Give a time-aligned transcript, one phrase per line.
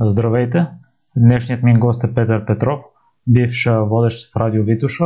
[0.00, 0.66] Здравейте!
[1.16, 2.80] Днешният ми гост е Петър Петров,
[3.26, 5.04] бивш водещ в Радио Витоша,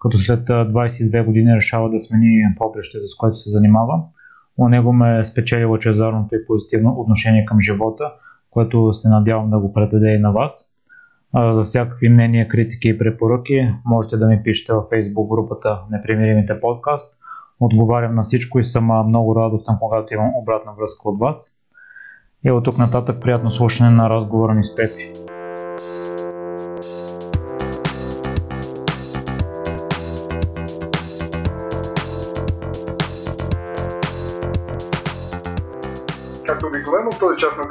[0.00, 4.02] като след 22 години решава да смени попрището, с което се занимава.
[4.58, 8.12] У него ме е спечели лъчезарното и позитивно отношение към живота,
[8.50, 10.76] което се надявам да го предаде и на вас.
[11.52, 17.14] За всякакви мнения, критики и препоръки можете да ми пишете във Facebook групата Непримиримите подкаст.
[17.60, 21.61] Отговарям на всичко и съм много радостен, когато имам обратна връзка от вас.
[22.44, 25.21] И от тук нататък приятно слушане на разговора ни с Пепи.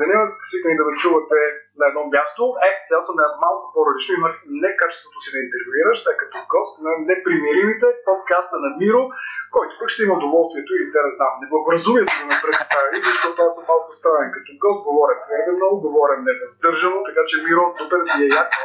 [0.02, 1.40] Деня сте свикнали да ме чувате
[1.80, 2.42] на едно място.
[2.68, 4.12] Е, сега съм на малко по-различно.
[4.14, 4.34] Имаш
[4.64, 9.04] не качеството си да интервюираш, тъй като гост на непримиримите подкаста на Миро,
[9.56, 13.52] който пък ще има удоволствието или да не знам, неблагоразумието да ме представи, защото аз
[13.56, 18.18] съм малко странен като гост, говоря твърде много, говоря невъздържано, така че Миро, супер ти
[18.26, 18.58] е яко.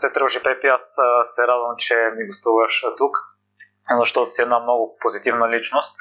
[0.00, 0.84] Се тръжи, Пепи, аз
[1.34, 3.14] се радвам, че ми гостуваш тук,
[4.02, 5.92] защото си една много позитивна личност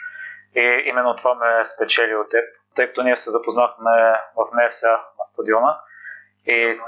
[0.56, 2.46] и именно това ме спечели от теб
[2.76, 3.92] тъй като ние се запознахме
[4.36, 5.80] в НСА на стадиона
[6.48, 6.80] и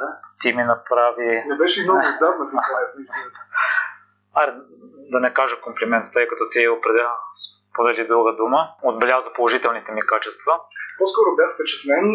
[0.41, 1.43] ти ми направи...
[1.47, 3.39] Не беше много отдавна в интерес на истината.
[4.33, 4.53] Аре,
[5.11, 7.11] да не кажа комплимент, тъй като ти определя
[7.43, 10.53] сподели дълга дума, отбеляза положителните ми качества.
[10.97, 12.05] По-скоро бях впечатлен.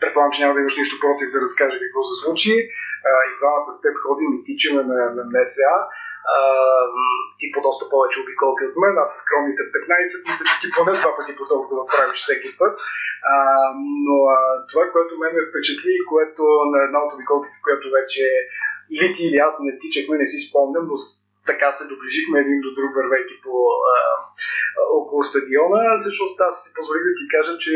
[0.00, 2.54] Предполагам, че няма да имаш нищо против да разкажа какво се случи.
[3.28, 5.72] И двамата с теб ходим и тичаме на, на НСА
[7.38, 10.92] ти по доста повече обиколки от мен, аз с скромните 15, мисля, че ти поне
[11.00, 12.72] два пъти по толкова правиш всеки път.
[13.32, 13.36] А,
[14.06, 14.38] но а,
[14.70, 18.24] това, което мен ме впечатли и което на една от обиколките, в която вече
[18.96, 20.96] или ти или аз не тичахме, не си спомням, но
[21.50, 23.54] така се доближихме един до друг, вървейки по
[23.92, 23.96] а,
[25.00, 25.80] около стадиона.
[25.98, 27.74] Всъщност аз си позволих да ти кажа, че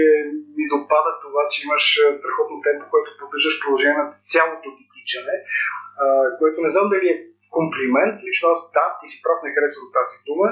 [0.56, 1.84] ми допада това, че имаш
[2.18, 5.36] страхотно темпо, което поддържаш продължение на цялото ти тичане,
[6.02, 6.04] а,
[6.38, 7.24] което не знам дали е
[7.56, 8.14] комплимент.
[8.26, 10.46] Лично аз, да, ти си прав, не харесвам тази дума,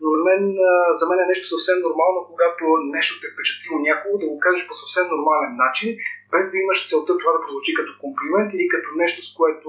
[0.00, 0.42] но на мен,
[0.98, 2.62] за мен е нещо съвсем нормално, когато
[2.96, 5.88] нещо те впечатлило някого, да го кажеш по съвсем нормален начин,
[6.32, 9.68] без да имаш целта това да прозвучи като комплимент или като нещо, с което,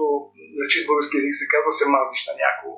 [0.58, 2.74] на чист български език се казва, се мазниш на някого.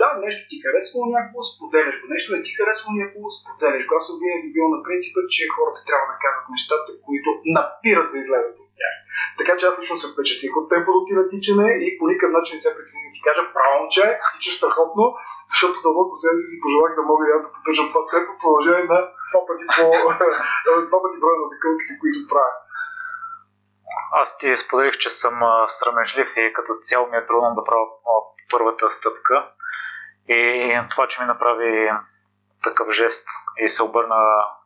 [0.00, 2.06] Да, нещо ти харесва някого, споделяш го.
[2.14, 3.92] Нещо не ти харесва някого, споделяш го.
[3.98, 8.18] Аз съм винаги бил на принципа, че хората трябва да казват нещата, които напират да
[8.22, 8.94] излезат от тях.
[9.38, 12.54] Така че аз лично се впечатлих от темпото ти на тичане и по никакъв начин
[12.56, 15.04] не се притесни да ти кажа право, че тичаш страхотно,
[15.52, 18.40] защото дълбоко себе си си пожелах да мога и аз да поддържам това темпо в
[18.42, 18.98] продължение на
[19.30, 19.84] два пъти, по,
[20.90, 22.54] два пъти броя на обикълките, които правя.
[24.22, 25.34] Аз ти споделих, че съм
[25.74, 27.86] страмежлив и като цяло ми е трудно да правя
[28.50, 29.36] първата стъпка.
[30.28, 31.90] И това, че ми направи
[32.64, 33.28] такъв жест
[33.64, 34.16] и се обърна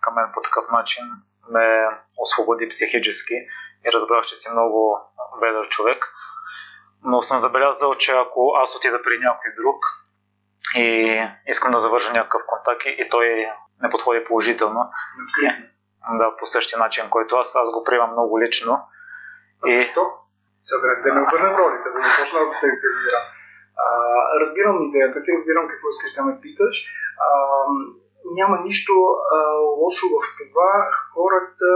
[0.01, 1.05] към мен по такъв начин,
[1.51, 1.89] ме
[2.19, 3.35] освободи психически
[3.87, 4.99] и разбрах, че си много
[5.41, 6.05] ведър човек.
[7.05, 9.85] Но съм забелязал, че ако аз отида при някой друг
[10.75, 13.27] и искам да завържа някакъв контакт и той
[13.83, 14.91] не подходи положително,
[16.11, 18.81] да, по същия начин, който аз, аз го приемам много лично.
[19.65, 19.83] А и...
[19.83, 20.11] защо?
[20.63, 23.27] Сега да не обърнем ролите, да започна аз да те интервюирам.
[24.41, 26.75] разбирам идеята ти, разбирам какво искаш да ме питаш.
[27.27, 27.29] А,
[28.39, 29.39] няма нищо а,
[29.83, 30.71] лошо в това
[31.15, 31.69] хората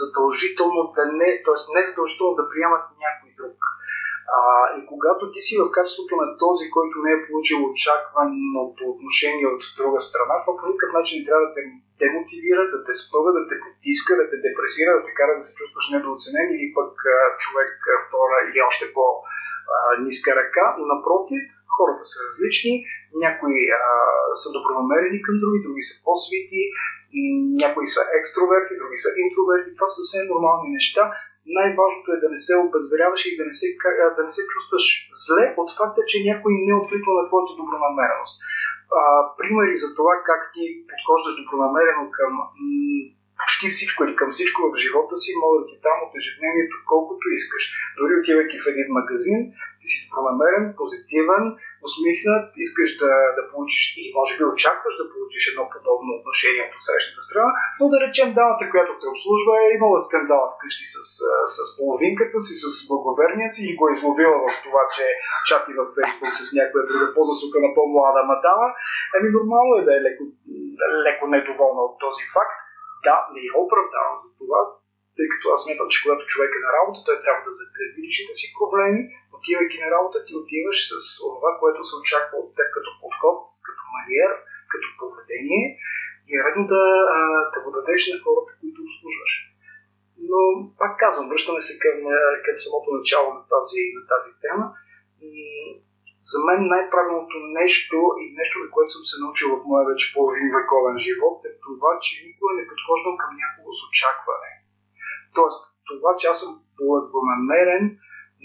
[0.00, 1.58] задължително да не, т.е.
[1.76, 3.58] не задължително да приемат някой друг.
[4.36, 4.40] А,
[4.78, 9.62] и когато ти си в качеството на този, който не е получил очакваното отношение от
[9.78, 11.62] друга страна, това по никакъв начин не трябва да те
[12.02, 15.56] демотивира, да те спъва, да те потиска, да те депресира, да те кара да се
[15.58, 17.70] чувстваш недооценен или пък а, човек
[18.04, 20.64] втора или още по-ниска ръка.
[20.94, 21.42] Напротив,
[21.76, 22.74] хората са различни,
[23.24, 23.82] някои а,
[24.42, 26.62] са добронамерени към други, други са по-свити,
[27.64, 29.76] някои са екстроверти, други са интроверти.
[29.76, 31.02] Това са съвсем нормални неща.
[31.58, 33.66] Най-важното е да не се обезверяваш и да не се,
[34.18, 34.84] да не се чувстваш
[35.24, 38.34] зле от факта, че някой не е откликва на твоята добронамереност.
[39.00, 39.02] А,
[39.38, 42.32] примери за това как ти подхождаш добронамерено към
[43.40, 47.24] почти всичко или към всичко в живота си, мога да ти там от ежедневието колкото
[47.38, 47.62] искаш.
[47.98, 49.38] Дори отивайки в един магазин,
[49.80, 51.44] ти си добронамерен, позитивен,
[51.86, 56.80] усмихнат, искаш да, да получиш или може би очакваш да получиш едно подобно отношение от
[56.86, 60.96] срещната страна, но да речем дамата, която те обслужва е имала скандал вкъщи с,
[61.54, 65.04] с, половинката си, с благоверния си и го е изловила в това, че
[65.48, 68.66] чати във Фейсбук с някоя друга по-засукана, по-млада мадама.
[69.16, 70.22] Еми нормално е да е леко,
[71.06, 72.56] леко недоволна от този факт.
[73.06, 74.60] Да, не я оправдавам за това,
[75.20, 78.34] тъй като аз смятам, че когато човек е на работа, той трябва да закрепи личните
[78.40, 79.00] си проблеми,
[79.36, 83.82] отивайки на работа, ти отиваш с това, което се очаква от теб като подход, като
[83.94, 84.32] маниер,
[84.72, 85.64] като поведение
[86.28, 86.84] и е редно да,
[87.54, 89.32] да го дадеш на хората, които обслужваш.
[90.28, 90.40] но
[90.80, 91.98] пак казвам, връщаме се към,
[92.44, 94.66] към самото начало на тази, на тази тема.
[96.30, 100.48] За мен най-правилното нещо и нещо, на което съм се научил в моя вече половин
[100.56, 104.50] вековен живот е това, че никога не подхождам към някого с очакване.
[105.34, 107.84] Тоест, това, че аз съм благонамерен,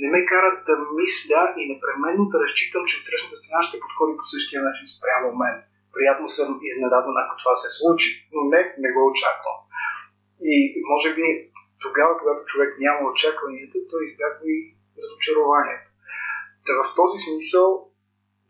[0.02, 4.14] не ме карат да мисля и непременно да разчитам, че от срещната страна ще подходи
[4.18, 5.56] по същия начин спрямо мен.
[5.96, 9.58] Приятно съм изненадан, ако това се случи, но не, не го очаквам.
[10.52, 10.54] И
[10.92, 11.26] може би
[11.86, 14.58] тогава, когато човек няма очакванията, той избягва и
[15.04, 15.88] разочарованието.
[16.66, 17.68] Та в този смисъл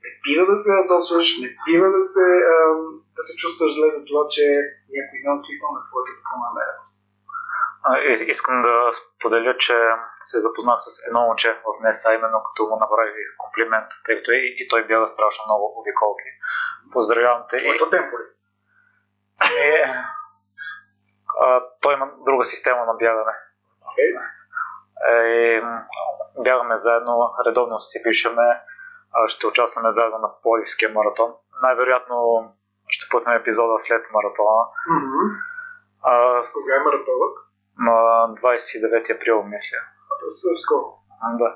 [0.04, 2.28] не бива да се ядосваш, не бива да се,
[3.18, 4.46] да се чувстваш зле за това, че
[4.96, 6.85] някой не откликва на твоята добронамереност.
[8.28, 9.78] Искам да споделя, че
[10.22, 14.32] се запознах с едно момче в днес, а именно като му направих комплимент, тъй като
[14.32, 16.30] и, и той бяга страшно много обиколки.
[16.94, 17.60] Поздравявам те.
[17.60, 18.24] Своето темпо ли?
[19.44, 19.84] И,
[21.42, 23.34] а, той има друга система на бягане.
[23.82, 24.22] Okay.
[25.10, 25.62] И,
[26.44, 28.62] бягаме заедно, редовно си пишеме,
[29.28, 31.34] ще участваме заедно на Поливския маратон.
[31.62, 32.50] Най-вероятно
[32.88, 34.64] ще пуснем епизода след маратона.
[34.90, 35.38] Mm-hmm.
[36.04, 37.45] А, Кога е маратонът?
[38.28, 39.78] На 29 април, мисля.
[40.12, 40.86] А то е скоро.
[41.42, 41.50] Да.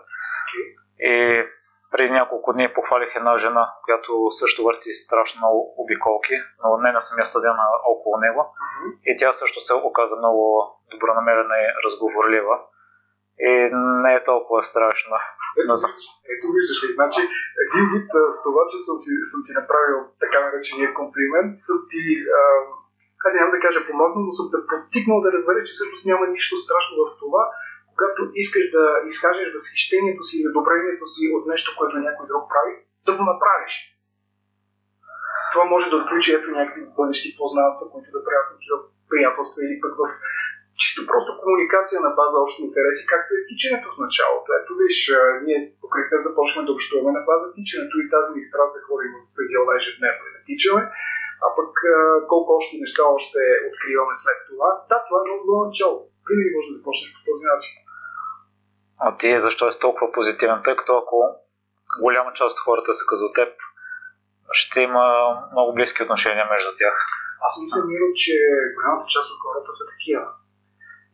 [0.45, 0.67] Okay.
[0.99, 1.45] И
[1.91, 7.01] преди няколко дни похвалих една жена, която също върти страшно много обиколки, но не на
[7.01, 8.41] самия стадион, а около него.
[8.41, 8.91] Mm-hmm.
[9.05, 10.43] И тя също се оказа много
[10.91, 12.55] добронамерена и разговорлива.
[13.39, 13.69] И
[14.03, 15.15] не е толкова страшно.
[15.61, 17.21] Ето, виждаш, ето виждаш ли, значи
[17.63, 22.03] един вид с това, че съм ти, съм ти направил така наречения комплимент, съм ти,
[23.21, 26.55] хайде няма да кажа помогнал, но съм те подтикнал да разбереш, че всъщност няма нищо
[26.63, 27.43] страшно в това,
[27.91, 32.73] когато искаш да изкажеш възхищението си или одобрението си от нещо, което някой друг прави,
[33.07, 33.73] да го направиш.
[35.51, 38.73] Това може да отключи ето някакви бъдещи познанства, които да пряснат в
[39.11, 40.03] приятелства или пък в
[40.81, 44.49] чисто просто комуникация на база общи интереси, както е тичането в началото.
[44.59, 44.97] Ето виж,
[45.45, 49.11] ние покрай те започваме да общуваме на база тичането и тази ми страст да ходим
[49.15, 50.81] в стадиона ежедневно и да тичаме,
[51.45, 51.73] а пък
[52.31, 53.39] колко още неща още
[53.69, 54.69] откриваме след това.
[54.89, 55.97] Да, това е много добро начало.
[56.27, 57.75] Винаги може да започнеш по този начин.
[59.05, 60.59] А ти защо е толкова позитивен?
[60.63, 61.17] Тъй като ако
[62.05, 63.51] голяма част от хората са като теб,
[64.51, 65.05] ще има
[65.53, 66.95] много близки отношения между тях.
[67.45, 68.33] Аз мисля, Миро, че
[68.75, 70.25] голямата част от хората са такива.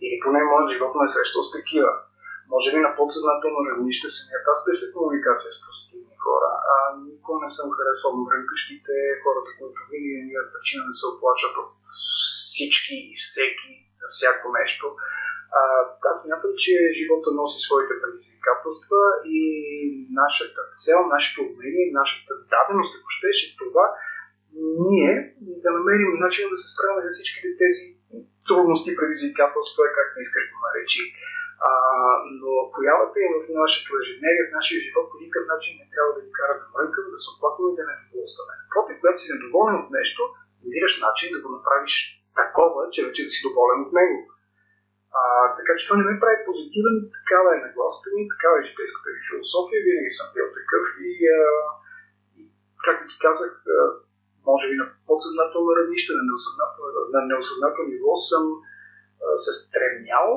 [0.04, 1.92] Или поне моят живот ме е срещал с такива.
[2.54, 6.50] Може би на подсъзнателно равнище самият аз търся комуникация с позитивни хора.
[6.74, 6.76] А
[7.08, 11.72] никога не съм харесвал врънкащите хората, които винаги имат причина да се оплачат от
[12.50, 13.72] всички и всеки
[14.02, 14.86] за всяко нещо.
[15.60, 15.62] А,
[16.10, 19.02] аз смятам, че живота носи своите предизвикателства
[19.38, 19.40] и
[20.24, 23.86] нашата цел, нашето умение, нашата даденост, ако щеше това,
[24.90, 25.14] ние
[25.64, 27.84] да намерим начин да се справим за всичките тези
[28.48, 31.04] трудности, предизвикателства, как не искаш го наречи.
[31.70, 31.72] А,
[32.42, 36.22] но появата им в нашето ежедневие, в нашия живот по никакъв начин не трябва да
[36.26, 38.54] ни кара да мрънкаме, да се оплакваме и да не недоволстваме.
[38.74, 40.22] Против, когато си недоволен от нещо,
[40.62, 41.94] намираш начин да го направиш
[42.42, 44.18] такова, че вече да си доволен от него.
[45.20, 45.22] А,
[45.58, 49.28] така че това не ме прави позитивен, такава е нагласата ми, такава е житейската ми
[49.30, 51.42] философия, винаги съм бил такъв и, а,
[52.40, 52.42] и
[52.86, 53.78] както ти казах, а,
[54.50, 56.24] може би на подсъзнателно равнище, на
[57.14, 58.44] на неосъзнателно ниво съм
[59.24, 60.30] а, се стремял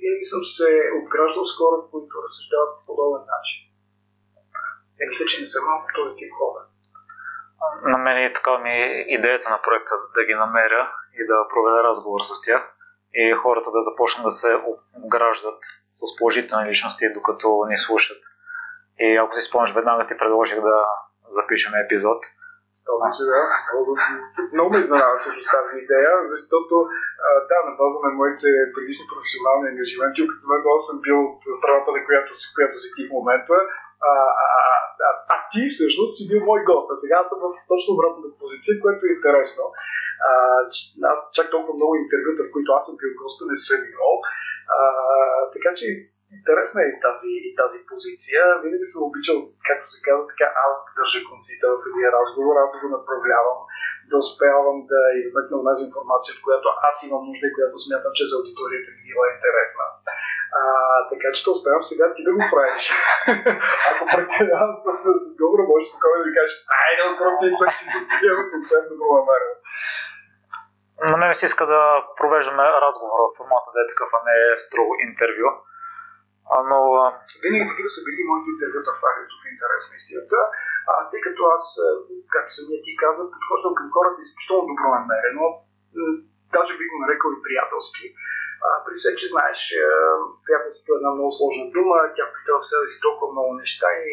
[0.00, 0.68] винаги съм се
[0.98, 3.58] обграждал с хора, които разсъждават по подобен начин.
[4.98, 6.60] Не мисля, че не съм малко този тип хора.
[7.92, 8.76] На мен е така ми
[9.16, 10.82] идеята на проекта да ги намеря
[11.18, 12.62] и да проведа разговор с тях
[13.14, 14.50] и хората да започнат да се
[14.96, 15.60] обграждат
[15.92, 18.18] с положителни личности, докато ни слушат.
[18.98, 20.84] И ако си спомняш, веднага ти предложих да
[21.28, 22.24] запишем епизод.
[23.16, 23.42] Че да.
[24.54, 26.74] Много, ме изненада всъщност тази идея, защото
[27.50, 32.30] да, на база на моите предишни професионални ангажименти, обикновено съм бил от страната, на която
[32.38, 33.56] си, която си ти в момента,
[34.10, 34.12] а,
[34.44, 34.48] а,
[35.08, 38.72] а, а ти всъщност си бил мой гост, а сега съм в точно обратната позиция,
[38.82, 39.64] което е интересно.
[40.28, 40.30] А,
[41.12, 44.14] аз чак толкова много интервюта, в които аз съм бил гост, не съм имал.
[44.76, 44.78] А,
[45.54, 45.86] така че
[46.36, 48.42] интересна е и тази, и тази позиция.
[48.64, 49.36] Винаги съм обичал,
[49.68, 53.58] както се казва, така аз да държа конците в един разговор, аз да го направлявам,
[54.10, 58.28] да успявам да измъкна тази информация, от която аз имам нужда и която смятам, че
[58.28, 59.84] за аудиторията ми била интересна.
[60.60, 60.62] А,
[61.12, 62.84] така че оставям сега ти да го правиш.
[63.90, 67.70] Ако прекалявам с, с, с говора, можеш спокойно да кажеш, айде, отпроти съм
[68.10, 69.54] ти да съвсем добро намерен.
[71.12, 71.80] На мен се иска да
[72.18, 75.48] провеждаме разговор в формата да е такъв, а не е строго интервю.
[76.70, 76.78] Но...
[77.42, 80.38] Винаги такива са били моите интервюта в радиото в интерес на истината,
[80.90, 81.64] а, тъй като аз,
[82.34, 85.44] както самия ти каза, подхождам към хората изключително добронамерено.
[86.56, 88.06] даже би го нарекал и приятелски.
[88.66, 89.58] А, при все, че знаеш,
[90.46, 94.08] приятелството е една много сложна дума, тя пита в себе си толкова много неща и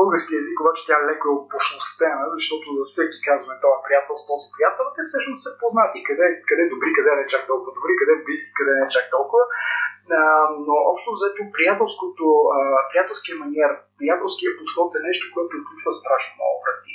[0.00, 4.46] български язик обаче тя леко е опошностена, защото за всеки казваме това приятел с този
[4.54, 8.50] приятел, те всъщност са познати къде, къде добри, къде не чак толкова добри, къде близки,
[8.58, 9.44] къде не чак толкова.
[10.66, 12.24] Но общо взето приятелското,
[12.90, 16.94] приятелския маниер, приятелския подход е нещо, което отключва страшно много врати.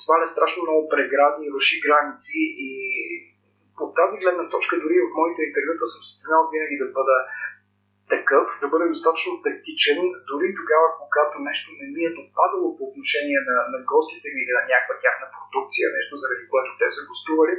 [0.00, 2.70] Сваля страшно много прегради, руши граници и
[3.84, 7.16] от тази гледна точка, дори в моите интервюта съм се стремял винаги да бъда
[8.14, 9.98] такъв, да бъде достатъчно тактичен,
[10.30, 14.52] дори тогава, когато нещо не ми е допадало по отношение на, на гостите ми или
[14.58, 17.54] на някаква тяхна продукция, нещо заради което те са гостували,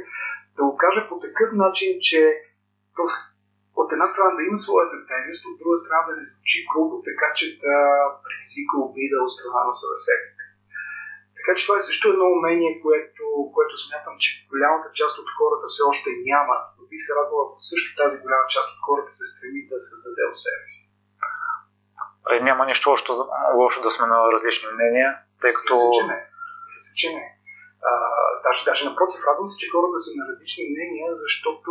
[0.56, 2.20] да го кажа по такъв начин, че
[3.82, 7.28] от една страна да има своята тежест, от друга страна да не звучи грубо, така
[7.38, 7.74] че да
[8.24, 10.44] предизвика обида от страна на събеседника.
[11.38, 15.66] Така че това е също едно умение, което, което смятам, че голямата част от хората
[15.68, 16.64] все още нямат.
[16.76, 20.22] Но бих се радвал, ако също тази голяма част от хората се стреми да създаде
[20.32, 20.80] у себе си.
[22.32, 23.28] Е, няма нищо лошо,
[23.60, 25.08] лошо да сме на различни мнения,
[25.40, 25.74] тъй като...
[25.96, 26.18] Че не.
[26.78, 27.26] Се, че не.
[27.88, 27.92] А,
[28.44, 31.70] даже, даже напротив, радвам се, че хората са на различни мнения, защото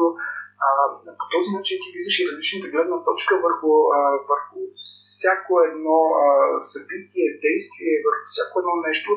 [1.19, 3.99] по този начин ти виждаш и различната гледна точка върху, а,
[4.31, 6.23] върху всяко едно а,
[6.71, 9.09] събитие, действие, върху всяко едно нещо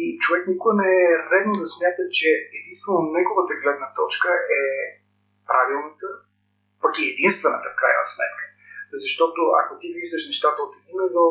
[0.00, 4.28] и човек никога не е редно да смята, че единствено неговата гледна точка
[4.60, 4.62] е
[5.50, 6.08] правилната,
[6.82, 8.44] пък и единствената в крайна сметка.
[9.04, 11.28] Защото ако ти виждаш нещата от един ъгъл,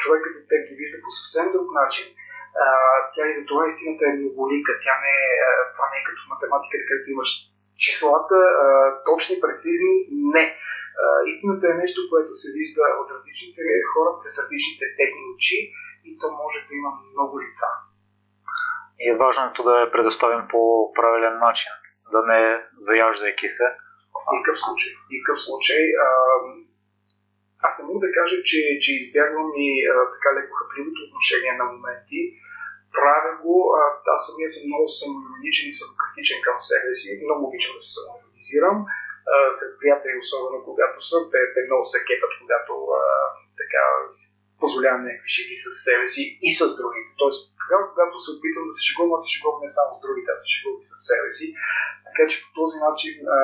[0.00, 2.06] човек като те ги вижда по съвсем друг начин,
[2.64, 2.66] а,
[3.14, 4.70] тя и за това истината е многолика.
[4.84, 5.36] Тя не е,
[5.74, 7.30] това не е като в математиката, където имаш
[7.76, 8.66] числата а,
[9.04, 9.94] точни, прецизни.
[10.10, 10.46] Не.
[11.02, 13.60] А, истината е нещо, което се вижда от различните
[13.92, 15.58] хора през различните техни очи
[16.04, 17.66] и то може да има много лица.
[19.00, 21.72] И е важното да я предоставим по правилен начин,
[22.12, 22.40] да не
[22.78, 23.66] заяждайки се.
[24.14, 24.92] В никакъв случай.
[24.92, 25.82] В никакъв случай.
[26.04, 26.08] А,
[27.66, 31.64] аз не мога да кажа, че, че избягвам и а, така леко хапливото отношение на
[31.64, 32.20] моменти.
[32.98, 33.80] Правя го, а,
[34.14, 37.08] аз самия съм много самоироничен и самокритичен към себе си.
[37.26, 38.76] Много обичам да се самоиронизирам.
[39.58, 43.02] Сред приятели, особено когато съм, те, те много се кепат, когато а,
[43.60, 43.82] така
[44.62, 47.10] позволявам някакви шеги с себе си и с другите.
[47.20, 50.28] Тоест, тогава, когато се опитвам да се шегувам, аз се шегувам не само с другите,
[50.34, 51.46] аз се шегувам и с себе си.
[52.06, 53.38] Така че по този начин, а,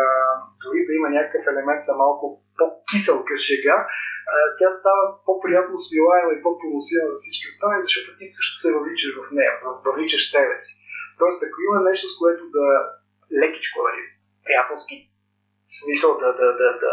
[0.62, 2.24] дори да има някакъв елемент на малко
[2.58, 3.88] по-киселка шега, а,
[4.58, 9.26] тя става по-приятно смилаема и по-поносима за всички останали, защото ти също се въвличаш в
[9.36, 9.52] нея,
[9.86, 10.72] въвличаш себе си.
[11.20, 12.66] Тоест, ако има нещо, с което да
[13.40, 14.02] лекичко, нали,
[14.44, 14.96] приятелски
[15.78, 16.92] смисъл да, да, да, да,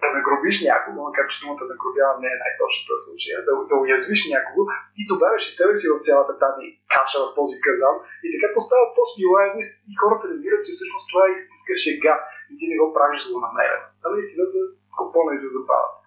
[0.00, 4.60] да нагробиш някого, макар че думата нагробява не е най-точната случая, да, да уязвиш някого,
[4.94, 8.84] ти добавяш и себе си в цялата тази каша, в този казан и така постава
[8.96, 9.60] по-смилаемо
[9.90, 12.14] и хората разбират, че всъщност това е истинска шега
[12.50, 13.86] и ти не го правиш злонамерено.
[14.04, 14.60] А наистина за
[14.98, 15.97] купона и за забавата.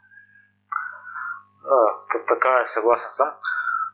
[1.63, 1.85] Да,
[2.27, 3.29] така е, съгласен съм.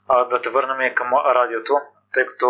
[0.07, 1.73] А, да те върнем и към радиото,
[2.13, 2.47] тъй като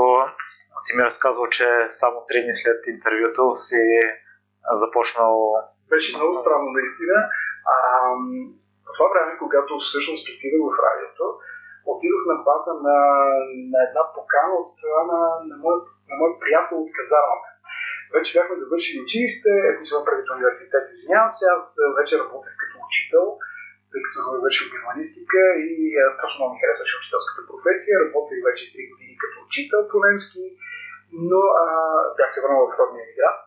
[0.80, 3.82] си ми разказвал, че само три дни след интервюто си
[4.72, 5.54] започнал
[5.90, 7.18] беше много странно наистина.
[7.74, 7.76] А,
[8.88, 11.26] в това време, когато всъщност отидох в радиото,
[11.94, 12.98] отидох на база на,
[13.72, 15.20] на една покана от страна на,
[15.50, 15.76] на, мой,
[16.10, 17.50] на мой приятел от казармата.
[18.16, 21.64] Вече бяхме завършили училище, в смисъл преди университет, извинявам се, аз
[22.00, 23.26] вече работех като учител,
[23.92, 25.40] тъй като съм завършил германистика
[25.70, 25.74] и
[26.16, 27.94] страшно много ми харесваше учителската професия.
[28.04, 30.44] Работех вече 3 години като учител по немски,
[31.30, 31.66] но а,
[32.18, 33.38] бях се върнал в родния град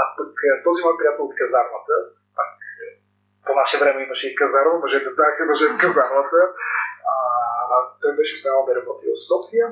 [0.00, 0.32] а пък
[0.66, 1.94] този мой приятел от казармата,
[2.36, 2.52] пак
[2.84, 2.88] е,
[3.46, 6.40] по наше време имаше и казарма, мъжете станаха мъже в казармата.
[7.12, 7.14] А,
[8.00, 9.66] той беше останал да работи в София.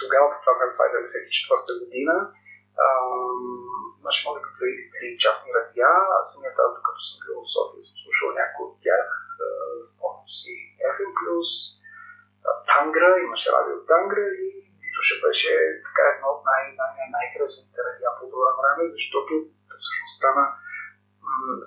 [0.00, 2.14] Тогава, по това време, това е 94-та година,
[4.04, 5.90] имаше може би три, три частни радиа.
[6.30, 9.06] Самият аз, докато съм бил в София, съм слушал някои от тях.
[9.90, 10.52] Спомням си
[10.94, 11.08] FM+,
[12.70, 14.46] Тангра, имаше радио Тангра и
[14.82, 15.52] Витоша беше
[15.86, 19.32] така едно от най- най- най-харесваните радиа по това време, защото
[19.82, 20.44] всъщност стана,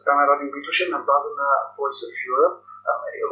[0.02, 2.58] стана радио Витоша на база на Voice of Europe,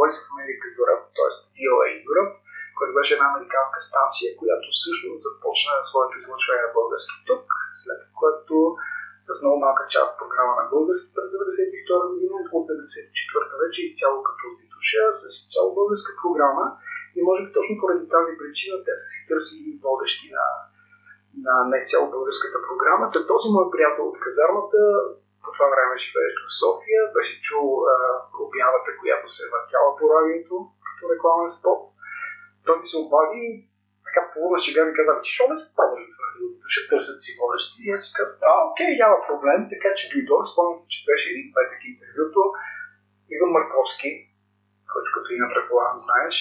[0.02, 1.32] Voice of America Europe, т.е.
[1.58, 2.34] VOA Europe,
[2.78, 7.46] която беше една американска станция, която всъщност започна своето излъчване на български тук,
[7.82, 8.56] след което
[9.28, 14.44] с много малка част програма на български през 1992 година, от 1994 вече изцяло като
[14.60, 16.66] Витоша, с изцяло българска програма
[17.18, 20.46] и може би точно поради тази причина те са си търсили водещи на,
[21.46, 23.06] на не цяло българската програма.
[23.14, 24.80] Та този мой приятел от казармата
[25.44, 27.96] по това време живееше в София, беше чул а,
[28.46, 30.56] обявата, която се въртяла по радиото,
[30.88, 31.82] като рекламен спот.
[32.66, 33.52] Той ми се обади и
[34.08, 36.56] така половина шега ми каза, че що не се пробваш в радиото?
[36.74, 37.78] ще търсят си водещи.
[37.86, 41.26] И аз си казах, а, окей, няма проблем, така че дойдох, спомням се, че беше
[41.34, 42.42] един петък интервюто.
[43.34, 44.10] Иван Марковски,
[44.92, 46.36] който като име предполагам знаеш,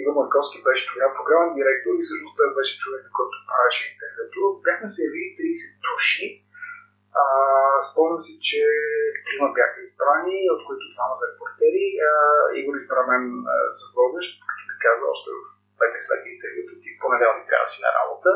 [0.00, 4.40] Иван Марковски беше тогава програмен директор и всъщност той беше човек, който правеше интервюто.
[4.66, 6.26] Бяхме се явили 30 души.
[7.22, 7.24] А,
[7.88, 8.60] спомням си, че
[9.24, 11.84] трима бяха избрани, от които двама за репортери.
[12.08, 12.10] А,
[12.58, 13.24] Игор избра мен
[13.78, 17.78] за водещ, като ми каза още в петък след интервюто, ти понеделник трябва да си
[17.86, 18.30] на работа.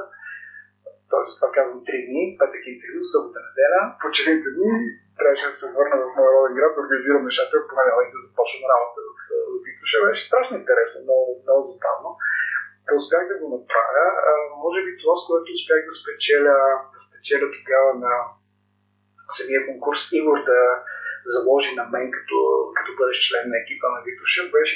[1.13, 3.81] Тоест, това казвам три дни, петък интервю, събота неделя.
[4.03, 4.73] Почивните дни
[5.19, 8.65] трябваше да се върна в моя роден град, да организирам нещата и понеделник да започна
[8.73, 9.11] работа в
[9.65, 9.99] Витоша.
[10.07, 12.09] Беше страшно интересно, много, много забавно.
[12.87, 14.07] Да успях да го направя.
[14.29, 14.31] А,
[14.65, 16.57] може би това, с което успях да спечеля,
[16.95, 18.15] да спечеля тогава на
[19.39, 20.61] самия конкурс Игор да
[21.35, 22.37] заложи на мен като,
[22.77, 24.75] като бъдеш член на екипа на Витоша, беше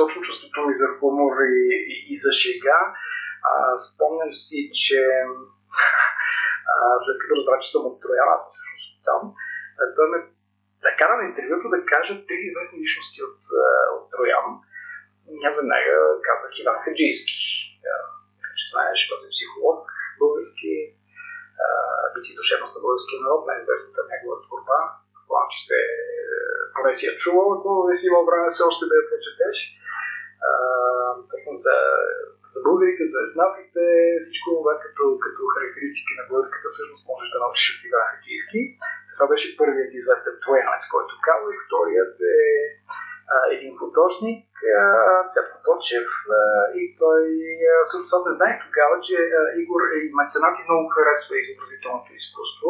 [0.00, 1.60] точно чувството ми за хумор и,
[1.92, 2.80] и, и за шега.
[3.50, 3.52] А,
[3.84, 5.00] спомням си, че
[6.72, 9.22] а, след като разбра, че съм от Троян, аз съм всъщност от там,
[9.96, 10.18] той ме
[10.88, 13.40] накара на интервюто да кажа три известни личности от,
[13.96, 14.46] от Троян.
[15.48, 15.94] Аз веднага
[16.28, 17.38] казах Иван Хаджийски.
[18.58, 19.80] че знаеш, този психолог
[20.22, 20.72] български,
[22.14, 24.80] бити душевност на българския народ, най-известната негова творба.
[25.64, 25.78] Сте
[26.74, 29.56] поне си я чувал, ако не си имал време все още да я прочетеш
[31.64, 31.76] за,
[32.54, 33.84] за българите, за еснафите,
[34.22, 38.60] всичко това като, като характеристики на българската същност можеш да научиш от Иван Хаджийски.
[39.14, 41.56] Това беше първият известен троянец, който казах.
[41.66, 42.38] Вторият е
[43.34, 44.44] а, един художник,
[45.30, 46.40] Цветко Точев, а,
[46.80, 47.22] и той,
[47.70, 52.10] а, всъщност аз не знаех тогава, че а, Игор е меценат и много харесва изобразителното
[52.20, 52.68] изкуство.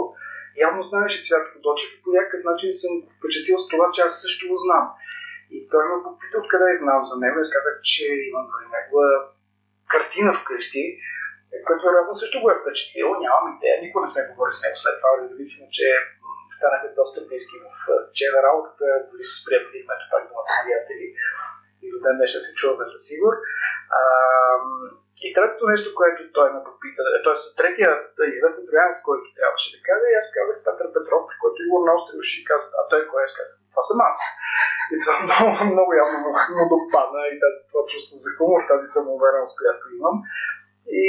[0.66, 4.42] Явно знаеше Цветко Точев и по някакъв начин съм впечатлил с това, че аз също
[4.50, 4.84] го знам.
[5.56, 7.36] И той ме попита откъде е знал за него.
[7.40, 8.96] Аз казах, че имам при него
[9.92, 10.82] картина вкъщи,
[11.66, 13.12] което вероятно също го е впечатлило.
[13.24, 15.86] Нямам идея, никога не сме говорили с него след това, независимо, че
[16.58, 17.68] станахме доста близки в
[18.04, 21.06] стечение на работата, дори с приятели, ето пак думата приятели.
[21.84, 23.34] И до ден днешен се чуваме със сигур.
[25.26, 27.36] И третото нещо, което той ме попита, т.е.
[27.60, 27.90] третия
[28.34, 32.66] известен троянец, който трябваше да каже, аз казах Петър Петров, който Игор наострил и каза,
[32.80, 33.28] а той кой е?
[33.38, 34.16] Казах, това съм аз.
[34.92, 39.54] И това много, много явно му допадна и тази, това чувство за хумор, тази самоувереност,
[39.60, 40.16] която имам.
[41.02, 41.04] И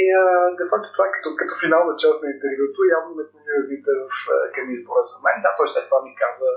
[0.56, 4.04] де факто това е като, като финална част на интервюто, явно ме помилазните в,
[4.54, 5.36] към избора за мен.
[5.44, 6.48] Да, той след това ми каза,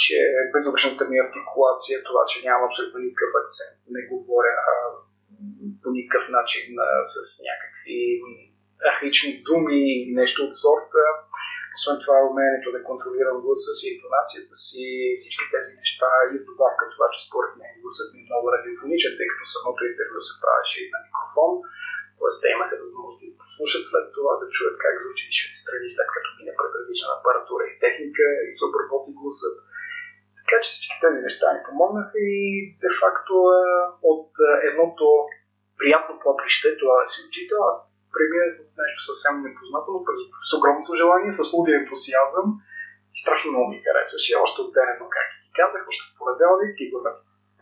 [0.00, 0.16] че
[0.52, 4.54] безобречната ми артикулация, това, че нямам абсолютно никакъв акцент, не говоря
[5.82, 6.66] по никакъв начин
[7.12, 7.16] с
[7.48, 7.98] някакви
[8.90, 11.04] архични думи или нещо от сорта,
[11.76, 14.86] освен това, умението да контролирам гласа си, интонацията си,
[15.20, 19.12] всички тези неща и в добавка това, че според мен гласът ми е много радиофоничен,
[19.14, 21.52] тъй като самото интервю се правеше и на микрофон.
[22.18, 25.26] Тоест, те имаха възможност да послушат след това, да чуят как звучи
[25.62, 29.56] страни, след като мине през различна апаратура и техника и се обработи гласът.
[30.50, 32.40] Така че всички тези неща ни помогнаха и
[32.80, 33.34] де-факто
[34.12, 34.30] от
[34.70, 35.06] едното
[35.78, 37.76] приятно поприще, това да си учител, аз
[38.14, 42.46] преминах от нещо съвсем непознато, през, с огромното желание, с лудия ентусиазъм
[43.14, 44.42] и страшно много ми харесваше.
[44.44, 46.98] Още от ден едно, как ти казах, още в понеделник и го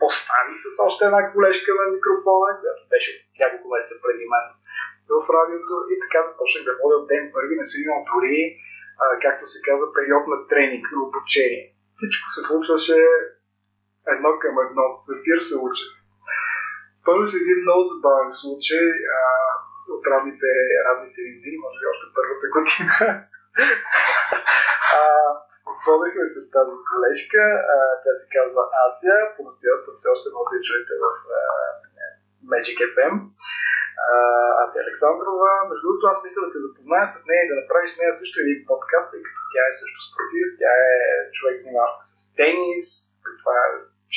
[0.01, 4.45] постави с още една колежка на микрофона, която беше няколко месеца преди мен
[5.17, 8.37] в радиото и така започнах да ходя от ден първи, не съм имал дори,
[9.01, 11.63] а, както се казва, период на тренинг, на обучение.
[11.99, 12.97] Всичко се случваше
[14.13, 14.85] едно към едно.
[15.03, 15.85] В ефир се учи.
[17.01, 18.85] Спомням се един много забавен случай.
[19.17, 19.19] А,
[19.95, 20.49] от равните,
[20.87, 22.89] равните години, може би още първата година.
[24.99, 25.01] а,
[25.85, 27.43] водехме с тази колежка,
[28.03, 31.07] тя се казва Асия, по-настоящем все още може да чуете в
[31.39, 31.41] а,
[32.51, 33.13] Magic FM.
[34.63, 35.51] Асия Александрова.
[35.69, 38.35] Между другото, аз мисля да те запозная с нея и да направиш с нея също
[38.39, 40.93] един подкаст, тъй като тя е също спортист, тя е
[41.35, 42.87] човек, занимаващ се с тенис,
[43.41, 43.69] това е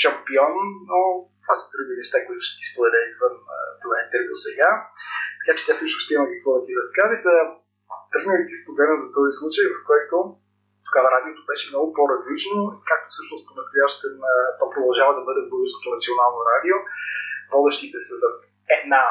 [0.02, 0.56] шампион,
[0.90, 0.98] но
[1.42, 3.34] това са други неща, които ще ти споделя извън
[3.82, 4.70] това интервю сега.
[5.38, 7.16] Така че тя също ще има какво да ти разкаже.
[7.26, 7.34] Да
[8.12, 10.16] тръгна да ти споделям за този случай, в който
[10.86, 12.58] тогава радиото беше много по-различно,
[12.90, 14.14] както всъщност по-настоящем
[14.58, 16.76] то продължава да бъде в Българското национално радио.
[17.52, 18.28] Водещите са за
[18.78, 19.04] една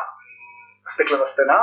[0.93, 1.60] стеклена стена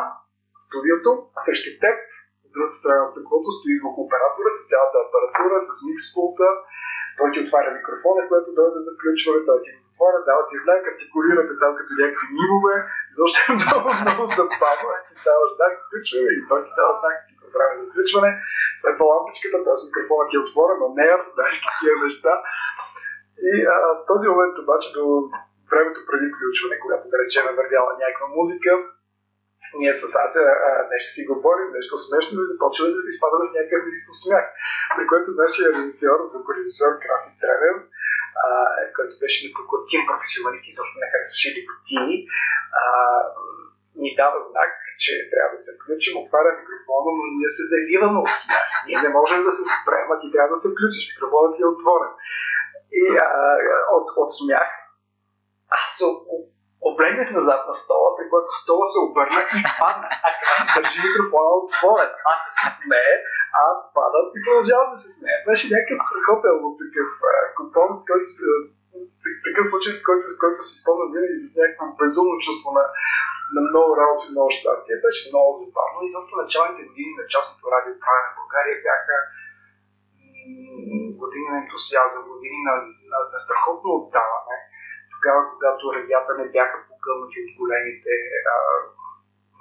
[0.66, 1.96] студиото, а срещу теб,
[2.44, 6.48] от другата страна на стъклото, стои звукооператора с цялата апаратура, с микс пулта,
[7.18, 10.80] той ти отваря микрофона, което дойде за включване, той ти го затваря, дава ти знак,
[10.90, 12.74] артикулирате там като някакви мимове,
[13.08, 17.46] защото е много, много забавно, ти даваш знак, включване и той ти дава знак по
[17.54, 18.30] време за включване,
[18.80, 19.78] светва лампичката, т.е.
[19.86, 22.32] микрофонът ти е отворен, но не е, знаеш такива неща.
[23.50, 23.76] И а,
[24.10, 25.04] този момент обаче до
[25.70, 28.70] времето преди включване, когато да речем е вървяла някаква музика,
[29.80, 30.44] ние с Ася
[30.92, 34.46] нещо си говорим, нещо смешно и започваме да се изпадаме в някакъв исто смях.
[34.96, 37.78] При което нашия режисьор, звукорежисьор Краси Тренев,
[38.96, 42.16] който беше непоклатим професионалист и защо не харесваше липотини,
[44.02, 48.34] ни дава знак, че трябва да се включим, отваря микрофона, но ние се заливаме от
[48.42, 48.68] смях.
[48.86, 51.72] Ние не можем да се спрем, а ти трябва да се включиш, микрофонът ти е
[51.74, 52.12] отворен.
[53.00, 53.28] И а,
[53.96, 54.68] от, от смях
[55.78, 56.04] аз се
[56.80, 60.06] облегнах назад на стола, при което стола се обърна и падна.
[60.26, 62.10] А аз си държи микрофона отворен.
[62.32, 63.14] Аз се, се смее,
[63.70, 65.38] аз падам и продължавам да се смея.
[65.48, 67.08] Беше някакъв страхотен такъв
[67.56, 68.46] купон, с който се
[69.46, 72.84] такъв случай, с който, с който си спомням винаги с някакво безумно чувство на,
[73.54, 75.04] на много радост и много щастие.
[75.06, 79.16] Беше много забавно и защото началните години на частното радио правене в България бяха
[81.22, 82.74] години на ентусиазъм, години на,
[83.12, 84.56] на, на страхотно отдаване
[85.18, 88.14] тогава, когато радията не бяха погълнати от големите
[88.52, 88.54] а,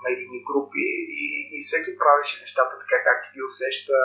[0.04, 0.86] медийни групи
[1.24, 3.98] и, и всеки правеше нещата така, както ги усеща.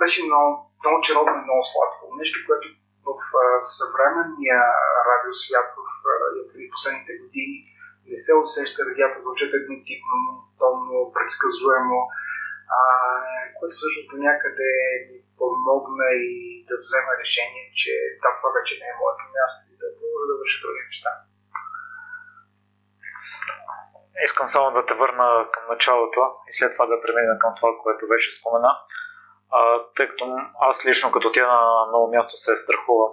[0.00, 0.48] Беше много,
[0.82, 2.02] много чаровно и много сладко.
[2.20, 2.66] Нещо, което
[3.08, 3.10] в
[3.42, 3.44] а,
[3.78, 4.60] съвременния
[5.08, 5.80] радиосвят в
[6.12, 6.14] а,
[6.74, 7.58] последните години
[8.10, 10.18] не се усеща, радията звучат еднотипно,
[10.62, 11.98] томно, предсказуемо,
[12.78, 12.80] а,
[13.56, 14.70] което всъщност до някъде
[15.08, 16.30] ми помогна и
[16.68, 20.38] да взема решение, че да, това вече не е моето място и да продължа да
[20.40, 21.12] върша други неща.
[24.28, 28.06] Искам само да те върна към началото и след това да премина към това, което
[28.06, 28.72] вече спомена.
[29.50, 29.60] А,
[29.96, 30.24] тъй като
[30.60, 33.12] аз лично като тя на ново място се страхувам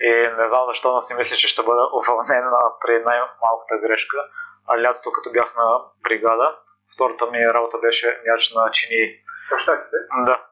[0.00, 2.44] и не знам защо не си мисля, че ще бъда уволнен
[2.80, 4.18] при най-малката грешка.
[4.66, 6.56] А лятото, като бях на бригада,
[6.94, 9.20] втората ми работа беше мяч на чини.
[9.50, 9.96] В щатите?
[10.24, 10.46] Да.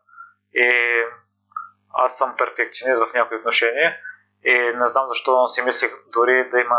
[0.55, 0.67] И
[1.95, 3.97] аз съм перфекционист в някои отношения
[4.45, 6.79] и не знам защо, си мислех дори да има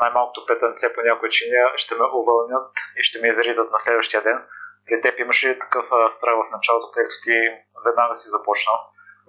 [0.00, 4.38] най-малкото петънце по някои чиния, ще ме увълнят и ще ме изридат на следващия ден.
[4.86, 7.36] При теб имаше ли такъв страх в началото, тъй като ти
[7.86, 8.74] веднага си започнал?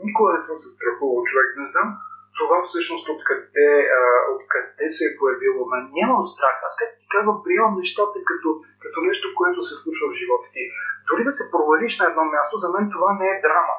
[0.04, 1.98] Никога не съм се страхувал човек, не знам
[2.40, 3.70] това всъщност откъде,
[4.00, 4.02] а,
[4.36, 5.60] откъде се е появило.
[5.72, 6.56] Ма нямам страх.
[6.68, 8.50] Аз, както ти казвам, приемам нещата като,
[8.84, 10.64] като нещо, което се случва в живота ти.
[11.10, 13.78] Дори да се провалиш на едно място, за мен това не е драма.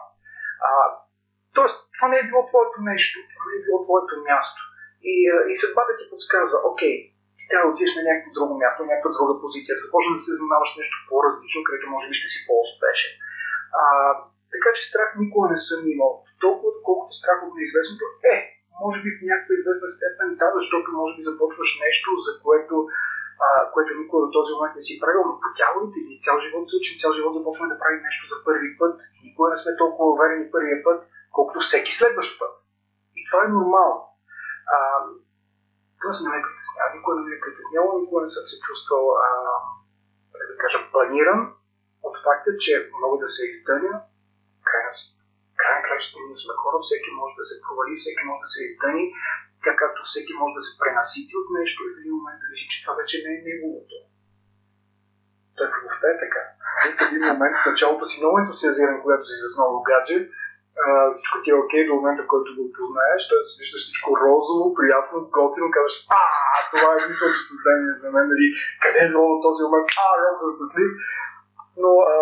[0.66, 0.70] А,
[1.56, 4.60] тоест, това не е било твоето нещо, това не е било твоето място.
[5.12, 5.14] И,
[5.50, 6.94] и съдбата ти подсказва, окей,
[7.38, 10.36] ти трябва да отидеш на някакво друго място, някаква друга позиция, да започнеш да се
[10.38, 13.12] занимаваш с нещо по-различно, където може би ще си по-успешен.
[13.80, 13.84] А,
[14.54, 16.12] така че страх никога не съм имал.
[16.44, 18.36] Толкова, колкото страх от неизвестното е,
[18.82, 22.74] може би в някаква известна степен, да, защото може би започваш нещо, за което,
[23.46, 26.64] а, което никога до този момент не си правил, но по тялото ни цял живот
[26.68, 28.94] се учим, цял живот започваме да правим нещо за първи път.
[29.26, 30.98] Никога не сме толкова уверени първия път,
[31.36, 32.52] колкото всеки следващ път.
[33.18, 33.98] И това е нормално.
[34.74, 34.76] А,
[36.00, 36.88] това не ме притеснява.
[36.96, 39.28] Никога не ме е притесняло, никога не съм се чувствал, а,
[40.50, 41.40] да кажа, планиран
[42.02, 42.72] от факта, че
[43.02, 43.92] мога да се издъня,
[44.68, 45.15] крайна крайна
[45.86, 49.04] краща ние сме хора, всеки може да се провали, всеки може да се издъни,
[49.58, 52.66] така както всеки може да се пренасити от нещо и в един момент да реши,
[52.72, 53.94] че това вече не е неговото.
[55.56, 56.42] Той в любовта е така.
[56.98, 60.18] В един момент в началото си много ентусиазиран, когато си заснал в гадже,
[61.14, 63.42] всичко ти е окей до момента, който го познаеш, т.е.
[63.60, 66.22] виждаш всичко розово, приятно, готино, казваш, а,
[66.72, 68.46] това е единственото създание за мен, нали,
[68.82, 70.90] къде е било този момент, а, рок за щастлив,
[71.82, 72.16] но а,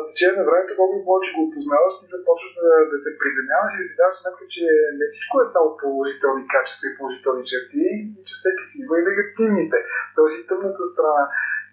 [0.00, 3.80] с течение на времето, колкото повече го опознаваш, ти започваш да, да се приземяваш и
[3.82, 4.64] да си даваш сметка, че
[4.98, 7.86] не всичко е само положителни качества и положителни черти,
[8.18, 9.78] и че всеки си има и негативните,
[10.14, 10.30] т.е.
[10.38, 11.24] и тъмната страна.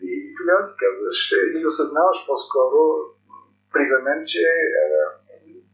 [0.08, 1.20] И, и тогава си казваш
[1.58, 2.80] и осъзнаваш по-скоро
[3.74, 4.44] приземен, че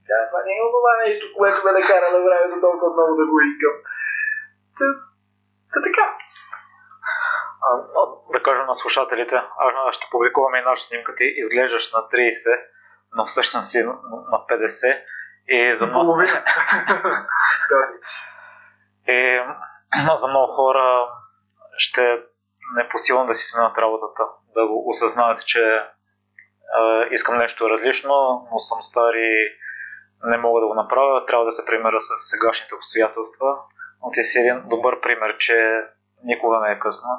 [0.10, 3.38] да, това не е това нещо, което ме накара на времето толкова много да го
[3.48, 3.76] искам.
[4.78, 4.86] Та,
[5.74, 6.06] та така
[7.62, 7.82] а,
[8.34, 9.36] да кажем на слушателите,
[9.88, 12.34] аз ще публикуваме и наша снимка, ти изглеждаш на 30,
[13.16, 15.02] но всъщност си на 50
[15.48, 16.22] и за много...
[19.08, 19.40] и
[20.16, 21.08] за много хора
[21.78, 22.02] ще
[22.76, 24.24] не е посилно да си сменят работата,
[24.56, 25.82] да го осъзнаят, че е,
[27.12, 29.60] искам нещо различно, но съм стар и
[30.24, 33.56] не мога да го направя, трябва да се примера с сегашните обстоятелства.
[34.04, 35.84] Но ти си един добър пример, че
[36.24, 37.10] никога не е късно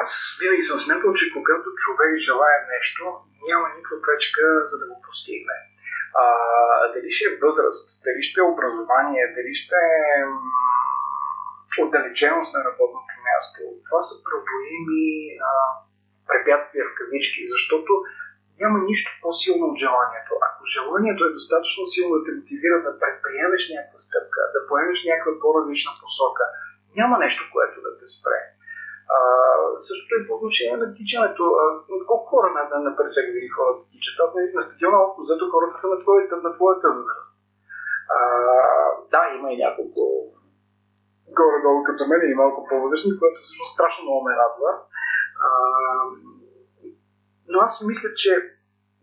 [0.00, 3.02] аз винаги съм смятал, че когато човек желая нещо,
[3.48, 5.56] няма никаква пречка за да го постигне.
[6.22, 6.24] А,
[6.94, 9.74] дали ще е възраст, дали ще е образование, дали ще
[11.78, 15.04] е отдалеченост на работното място, това са преодолими
[16.30, 17.92] препятствия в кавички, защото
[18.60, 20.32] няма нищо по-силно от желанието.
[20.48, 25.32] Ако желанието е достатъчно силно да те мотивира да предприемеш някаква стъпка, да поемеш някаква
[25.42, 26.44] по-различна посока,
[26.98, 28.40] няма нещо, което да те спре.
[29.76, 31.42] Същото е по отношение на тичането.
[32.08, 34.20] Колко хора на, на, на 50 години хората тичат?
[34.24, 34.98] Аз на, на стадиона,
[35.30, 37.34] зато хората са на твоята, на твоята възраст.
[38.16, 38.18] А,
[39.12, 40.00] да, има и няколко
[41.38, 44.70] горе-долу като мен или малко по-възрастни, което всъщност страшно много ме радва.
[45.46, 45.48] А,
[47.48, 48.30] но аз мисля, че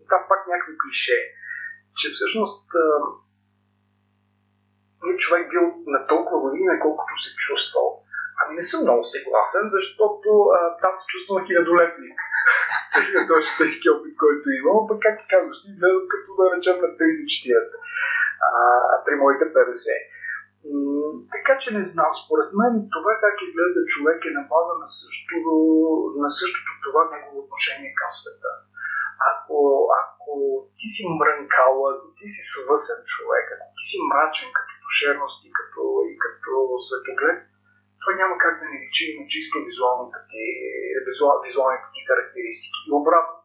[0.07, 1.17] това пак някакво клише,
[1.95, 2.65] че всъщност
[5.17, 8.03] човек бил на толкова години, колкото се чувствал.
[8.39, 10.29] Ами не съм много съгласен, защото
[10.87, 12.17] аз се чувствам хилядолетник
[12.73, 16.45] с целият този житейски опит, който имам, пък как ти казваш, ти гледам като да
[16.53, 16.95] речем на 30-40
[19.05, 19.51] при моите 50.
[21.35, 24.87] Така че не знам, според мен това как е гледа човек е на база на
[24.97, 25.51] същото,
[26.23, 28.51] на същото това негово отношение към света.
[29.31, 29.57] Ако,
[30.01, 30.31] ако
[30.77, 35.49] ти си мрънкал, ако ти си свъсен човек, ако ти си мрачен като душевност и
[35.57, 36.51] като, и като
[36.85, 37.38] светоглед,
[38.89, 40.43] личи на чисто визуалните ти,
[41.07, 42.79] визуал, визуалните ти характеристики.
[42.87, 43.35] И обратно,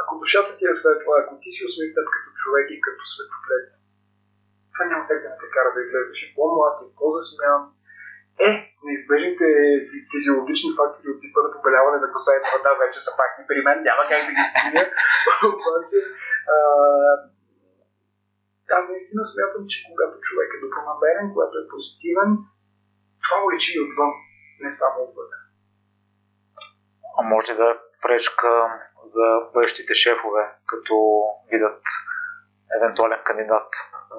[0.00, 3.68] ако душата ти е светла, ако ти си усмихнат като човек и като светоглед,
[4.72, 7.62] това няма как да не те кара да изглеждаш и по-млад и по-засмян.
[8.48, 8.50] Е,
[8.86, 9.46] неизбежните
[10.12, 13.78] физиологични фактори от типа на побеляване на коса и брада вече са факти при мен,
[13.88, 14.82] няма как да ги стигна.
[15.56, 15.98] Обаче,
[18.78, 22.30] аз наистина смятам, че когато човек е добронамерен, когато е позитивен,
[23.24, 24.10] това го лечи и отвън,
[24.62, 25.38] не само отвътре.
[27.18, 28.48] А може ли да е пречка
[29.04, 30.94] за бъдещите шефове, като
[31.50, 31.82] видят
[32.76, 33.68] евентуален кандидат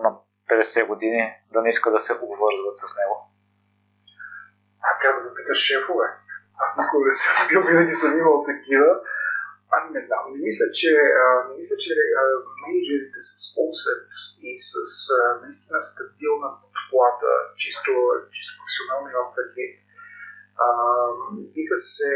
[0.04, 0.10] на
[0.50, 3.16] 50 години да не иска да се обвързват с него?
[4.88, 6.08] А трябва да го питаш шефове.
[6.64, 8.90] Аз никога не съм бил, винаги съм имал такива.
[9.76, 10.90] Ами не знам, не мисля, че,
[11.24, 11.92] а, не мисля, че
[12.62, 13.32] менеджерите с
[13.68, 14.02] усет
[14.42, 14.74] и с
[15.42, 17.92] наистина стабилна подплата, чисто,
[18.32, 19.83] чисто професионално имам предвид,
[20.66, 20.68] а,
[21.54, 22.14] биха се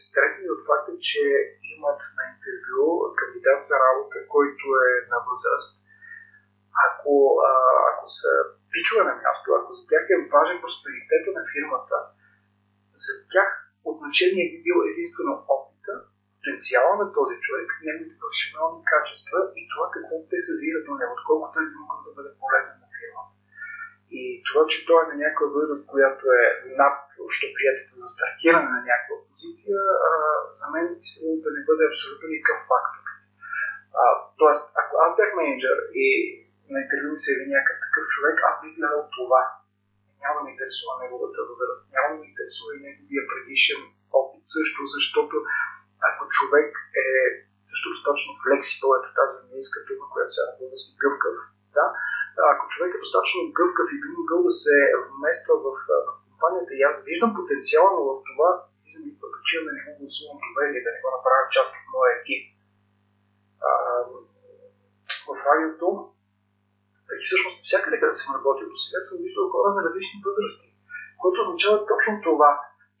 [0.00, 1.22] стресни от факта, че
[1.76, 2.86] имат на интервю
[3.20, 5.80] кандидат за работа, който е на възраст
[6.86, 7.14] ако,
[7.48, 7.52] а,
[7.90, 8.30] ако са
[8.72, 11.96] пичове на място, ако за тях е важен просперитета на фирмата,
[13.04, 13.50] за тях
[13.88, 15.94] от значение би бил единствено опита,
[16.34, 21.46] потенциала на този човек, неговите професионални качества и това какво те съзират до него, отколко
[21.54, 23.34] той би могъл да бъде полезен на фирмата.
[24.18, 26.44] И това, че той е на някаква възраст, която е
[26.80, 30.10] над още приятата за стартиране на някаква позиция, а,
[30.60, 31.10] за мен би
[31.44, 33.04] да не бъде абсолютно никакъв фактор.
[34.02, 34.04] А,
[34.40, 36.06] тоест, ако аз бях менеджер и
[36.72, 39.42] на интервю ми се яви някакъв такъв човек, аз бих гледал това.
[40.22, 43.80] Няма да ме интересува неговата възраст, няма да ме интересува и неговия предишен
[44.20, 45.34] опит също, защото
[46.08, 46.70] ако човек
[47.04, 47.08] е
[47.70, 51.36] също достатъчно флексибъл, ето тази английска дума, която сега си гъвкав,
[51.76, 51.86] да,
[52.52, 54.76] ако човек е достатъчно гъвкав и би могъл да се
[55.10, 55.68] вмества в,
[56.06, 58.48] в компанията и аз виждам потенциално в това,
[58.84, 62.12] виждам и причина да не го гласувам доверие, да не го направя част от моя
[62.20, 62.42] екип.
[63.68, 63.70] А,
[65.28, 65.86] в радиото
[67.16, 70.68] и всъщност всякъде, където съм работил до сега, съм виждал хора на различни възрасти,
[71.20, 72.50] което означава точно това,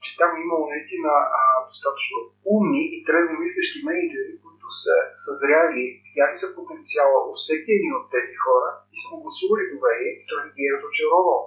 [0.02, 2.16] че там е имало наистина а, достатъчно
[2.54, 4.40] умни и древни мислещи менеджери,
[4.82, 9.72] са съзряли, видяли са потенциала у всеки един от тези хора и са му гласували
[9.74, 11.40] доверие и той ги е разочаровал.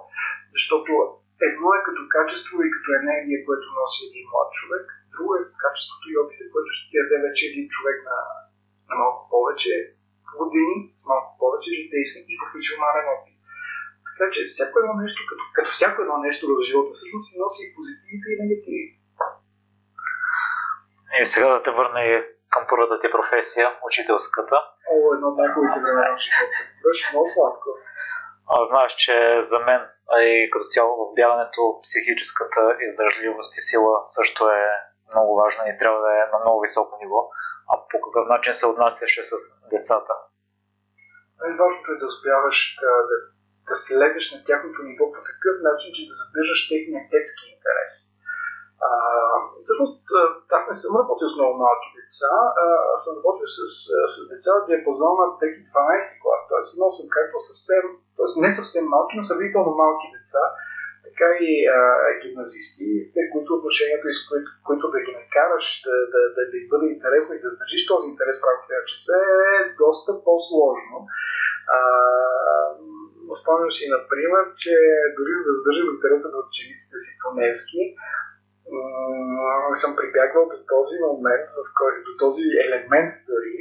[0.54, 0.90] Защото
[1.50, 6.04] едно е като качество и като енергия, което носи един млад човек, друго е качеството
[6.08, 8.18] и опита, което ще ти даде вече един човек на,
[8.88, 9.72] на малко повече
[10.40, 13.36] години с малко повече житейски и професионален опит.
[14.06, 17.60] Така че всяко едно нещо, като, като всяко едно нещо в живота, всъщност си носи
[17.64, 18.96] и позитивите и негативите.
[21.20, 22.02] И сега да те върне
[22.54, 24.56] към първата ти професия, учителската.
[24.90, 26.58] О, едно най-хубавите времена в живота.
[26.84, 27.68] Беше много сладко.
[28.52, 29.14] А, знаеш, че
[29.50, 29.82] за мен,
[30.28, 34.64] и като цяло в бягането, психическата издържливост и сила също е
[35.12, 37.20] много важна и трябва да е на много високо ниво
[37.70, 39.34] а по какъв начин се отнасяше с
[39.70, 40.14] децата?
[41.40, 43.16] Най-важното е да успяваш да, да,
[43.68, 47.92] да слезеш на тяхното ниво по такъв начин, че да задържаш техния детски интерес.
[48.80, 48.90] А,
[49.64, 50.00] всъщност,
[50.58, 52.32] аз не съм работил с много малки деца,
[52.62, 52.66] а,
[53.04, 53.60] съм работил с,
[54.14, 56.62] с деца в диапазона на 12 клас, т.е.
[56.76, 57.84] имал съм както съвсем,
[58.16, 58.28] т.е.
[58.44, 60.42] не съвсем малки, но сравнително малки деца,
[61.06, 61.78] така и а,
[62.22, 62.88] гимназисти,
[63.32, 67.30] които отношението, с които, които да ги накараш да, да, да, да им бъде интересно
[67.34, 69.14] и да задържиш този интерес в рамките на часа
[69.54, 70.98] е доста по-сложно.
[71.76, 71.78] А,
[73.42, 74.74] спомням си, например, че
[75.16, 77.82] дори за да задържам интереса на учениците си по Невски,
[79.82, 83.54] съм прибягвал до този момент, в който, до този елемент дори,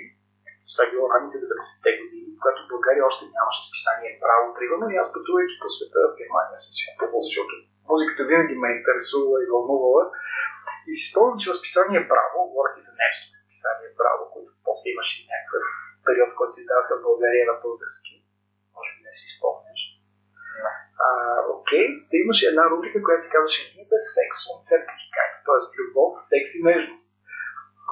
[0.70, 5.00] това е било ранните 90-те години, когато в България още нямаше списание право, примерно, и
[5.02, 7.52] аз пътувайки по света в Германия съм си купувал, защото
[7.92, 10.04] музиката винаги ме е интересувала и вълнувала.
[10.90, 14.86] И си спомням, че в списание Браво, говорят и за немските списания Браво, които после
[14.90, 15.66] имаше някакъв
[16.06, 18.14] период, който се издаваха в България на български.
[18.76, 19.63] Може би не си спомняш.
[21.06, 21.08] А,
[21.58, 25.62] окей, да имаше една рубрика, която се казваше Либе Сексуум сертификат, т.е.
[25.80, 27.14] любов, секс и нежност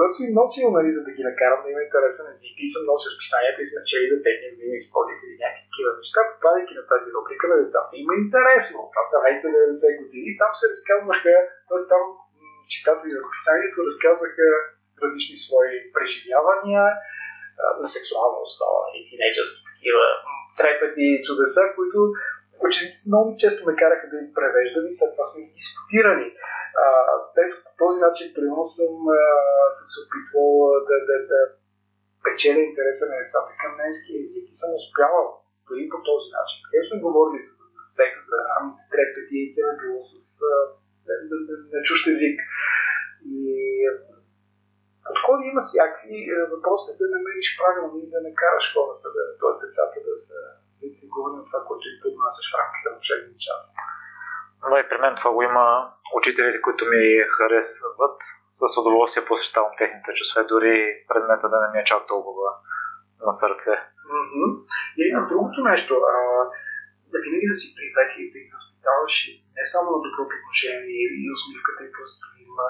[0.01, 3.09] когато съм носил, нали, за да ги накарам да има интересен език и съм носил
[3.15, 7.07] списанията и сме чели за техни любими изпълнители или някакви такива неща, попадайки на тази
[7.15, 7.91] рубрика на децата.
[8.03, 8.77] Има интересно.
[8.91, 10.29] Това са райите 90 години.
[10.41, 11.33] Там се разказваха,
[11.67, 11.81] т.е.
[11.91, 12.03] там
[12.73, 14.47] читатели на списанието разказваха
[15.03, 16.83] различни свои преживявания
[17.79, 20.05] на сексуална основа и тинейджърски такива
[20.57, 21.99] трепети чудеса, които
[22.67, 26.27] учениците много често ме караха да им превеждам и след това сме ги дискутирали.
[27.43, 28.93] ето по този начин, примерно, съм,
[29.77, 30.49] съм се опитвал
[30.89, 31.39] да, да, да
[32.23, 35.25] печеля интереса на децата към немски език и съм успявал
[35.67, 36.57] дори по този начин.
[36.65, 40.13] Къде сме говорили за, за секс, за рамните трепети и тя било с
[40.49, 40.53] а,
[41.29, 41.37] на,
[41.71, 41.79] на,
[42.13, 42.37] език.
[43.37, 43.43] И
[45.07, 46.17] подходи има всякакви.
[46.53, 49.53] Въпросът е да намериш правилно и да накараш хората, да, т.е.
[49.65, 50.37] децата да са
[50.79, 53.63] заинтригувани от това, което им поднасяш в рамките на учебния час.
[54.69, 55.65] Но и при мен това го има
[56.19, 57.03] учителите, които ми
[57.35, 58.17] харесват.
[58.59, 60.75] С удоволствие посещавам техните часове, дори
[61.09, 62.49] предмета да не ми е чак толкова
[63.25, 63.75] на сърце.
[64.13, 64.49] Mm-hmm.
[64.97, 66.13] И на другото нещо, а,
[67.11, 69.15] да винаги да си приветли, да ги възпитаваш
[69.57, 72.67] не само на доброто отношение и усмивката и позитивизма,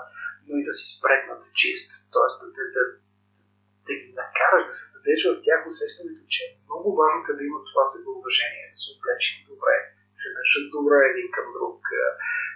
[0.47, 1.87] но и да си спретнат чист.
[2.15, 2.83] Тоест да, да,
[3.85, 7.63] да, ги накараш да създадеш в тях усещането, че е много важно те да имат
[7.71, 9.75] това себеуважение, да се облечени добре,
[10.13, 11.77] да се държат добре един към друг.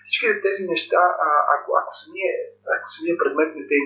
[0.03, 1.01] Всички тези неща,
[1.55, 2.31] ако, ако, самия,
[2.75, 3.77] ако самия предмет не, те,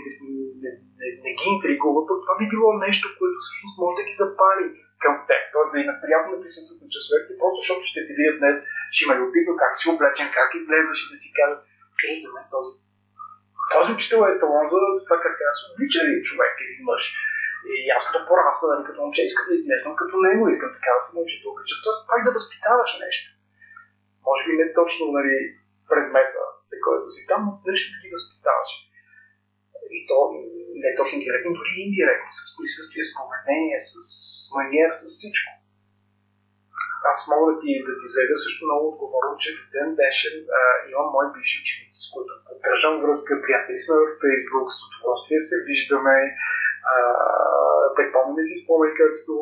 [0.63, 4.19] не, не, не, ги интригува, то това би било нещо, което всъщност може да ги
[4.23, 4.65] запали
[5.04, 5.41] към теб.
[5.54, 8.58] Тоест да им е приятно да присъстват на часовете, просто защото ще ти видят днес,
[8.93, 11.60] ще има любително как си облечен, как изглеждаш и да си кажат,
[12.08, 12.71] ей, за мен този
[13.73, 17.02] този учител е талон за, това как трябва да се облича един човек или мъж.
[17.74, 21.02] И аз като порасна, нали, като момче, искам да изглеждам като него, искам така да
[21.06, 21.76] се науча да обича.
[21.84, 23.26] Тоест, пак да възпитаваш нещо.
[24.28, 25.36] Може би не точно нали,
[25.91, 28.72] предмета, за който си там, но нещо да ги възпитаваш.
[29.98, 30.17] И то
[30.84, 33.93] не точно директно, дори индиректно, с присъствие, с поведение, с
[34.56, 35.52] маниер, с всичко
[37.12, 40.62] аз мога да ти, да ти заявя също много отговорно, че до ден днешен а,
[40.91, 45.58] имам мои бивши ученици, с които поддържам връзка, приятели сме в Фейсбук, с удоволствие се
[45.67, 46.17] виждаме,
[47.96, 49.34] припомняме си спомени, където,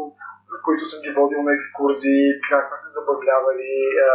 [0.54, 3.72] в които съм ги водил на екскурзии, как сме се забавлявали.
[4.08, 4.10] А,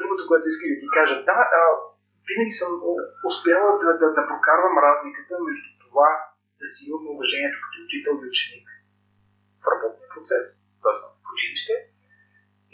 [0.00, 1.60] другото, което исках да ти кажа, да, а,
[2.28, 2.70] винаги съм
[3.28, 6.08] успяла да, да, да прокарвам разликата между това
[6.60, 8.66] да си имам уважението като учител и ученик
[9.62, 10.46] в работния процес,
[10.82, 10.94] т.е.
[11.24, 11.74] в училище,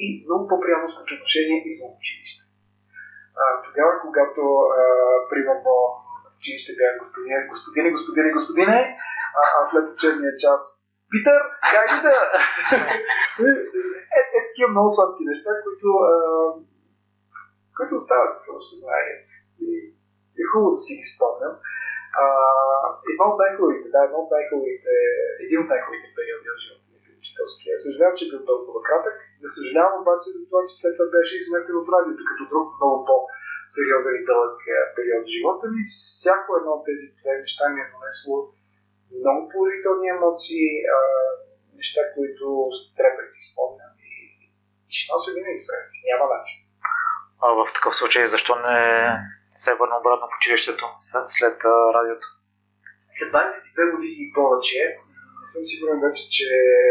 [0.05, 2.43] и много по-приятелското отношение извън училище.
[3.41, 4.41] А, тогава, когато,
[4.81, 4.83] а,
[5.31, 5.73] примерно,
[6.25, 8.79] в училище бях господине, господине, господине, господине,
[9.41, 10.83] а, а след учебния час
[11.15, 11.41] Питър,
[11.75, 12.17] как да?
[14.19, 16.15] е, е, такива много сладки неща, които, а,
[17.77, 19.31] които остават в съзнанието.
[19.65, 19.69] И
[20.41, 21.55] е хубаво да си ги спомням.
[22.23, 22.25] А,
[23.11, 24.95] едно от най-хубавите, да, едно от най-хубавите,
[25.45, 27.73] един от най-хубавите периоди от живота ми е учителския.
[27.85, 31.77] Съжалявам, че бил толкова кратък, не съжалявам обаче за това, че след това беше изместен
[31.81, 35.81] от радиото, като друг много по-сериозен и дълъг е, период в живота ми.
[35.91, 38.37] Всяко едно от тези две неща ми е донесло
[39.23, 40.99] много положителни емоции, а,
[41.81, 44.13] неща, които с трепет си спомням и,
[44.89, 45.99] и ще нося винаги след си.
[46.11, 46.59] Няма начин.
[47.45, 48.79] А в такъв случай, защо не
[49.63, 51.59] се върна обратно в училището след, след
[51.97, 52.27] радиото?
[53.17, 54.83] След 22 години и повече
[55.43, 56.49] не съм сигурен вече, че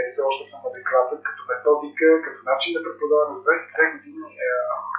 [0.10, 3.30] все още съм адекватен като методика, като начин да преподавам.
[3.36, 4.50] За 22 години е,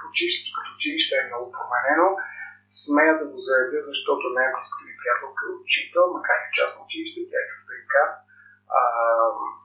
[0.09, 2.07] училището като училище е много променено.
[2.65, 7.29] Смея да го заявя, защото най-близката ми приятелка е учител, макар и част на училище,
[7.29, 8.01] тя е чужденка,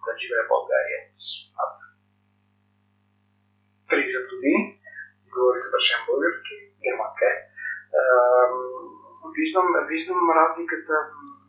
[0.04, 0.98] да живее в България
[1.64, 1.78] от
[3.90, 4.60] 30 години.
[5.32, 7.36] Говори съвършен български, германка е.
[9.38, 10.94] Виждам, виждам разликата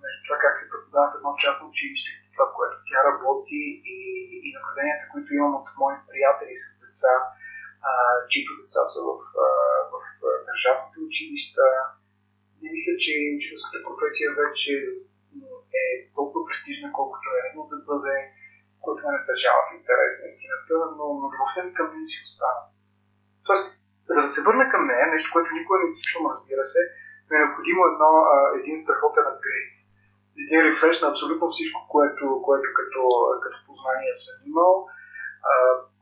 [0.03, 3.61] между това как се преподава в едно частно училище, това, което тя работи
[3.95, 3.97] и,
[4.45, 7.13] и наблюденията, които имам от мои приятели с деца,
[7.89, 7.91] а,
[8.31, 9.11] чието деца са в,
[9.45, 9.47] а,
[9.91, 9.98] в, в
[10.49, 11.65] държавните училища.
[12.61, 14.71] Не мисля, че учителската професия вече
[15.81, 15.85] е
[16.17, 18.15] толкова престижна, колкото е редно да бъде,
[18.83, 22.61] което ме държава в интерес на истината, но, но любовта ми към нея си остана.
[23.47, 23.65] Тоест,
[24.15, 26.81] за да се върна към нея, нещо, което никога не чувам, разбира се,
[27.27, 29.73] ми е необходимо едно, а, един страхотен апгрейд
[30.43, 33.01] един рефреш на абсолютно всичко, което, което като,
[33.43, 34.73] като познание съм имал.
[35.49, 35.51] А,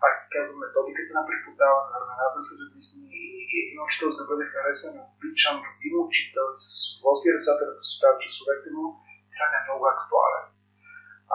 [0.02, 3.28] пак казвам, методиката на преподаване, времената са различни и
[3.64, 8.24] един учител, за да бъде харесван, обичан, любим учител и с удоволствие децата да посещават
[8.26, 8.86] часовете му,
[9.34, 10.46] трябва да е много актуален.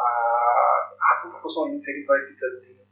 [0.02, 0.04] А,
[1.10, 2.82] аз съм пропуснал един цели 25 години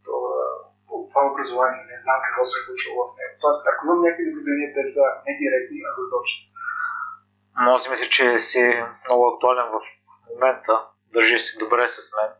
[0.94, 3.34] от това образование, не знам какво се е случило в него.
[3.44, 6.42] Тоест, ако имам някакви наблюдения, те са не директни, а задочни.
[7.64, 8.62] Да си мисля, че си
[9.04, 9.78] много актуален в
[10.30, 10.74] момента,
[11.14, 12.30] държиш си добре с мен.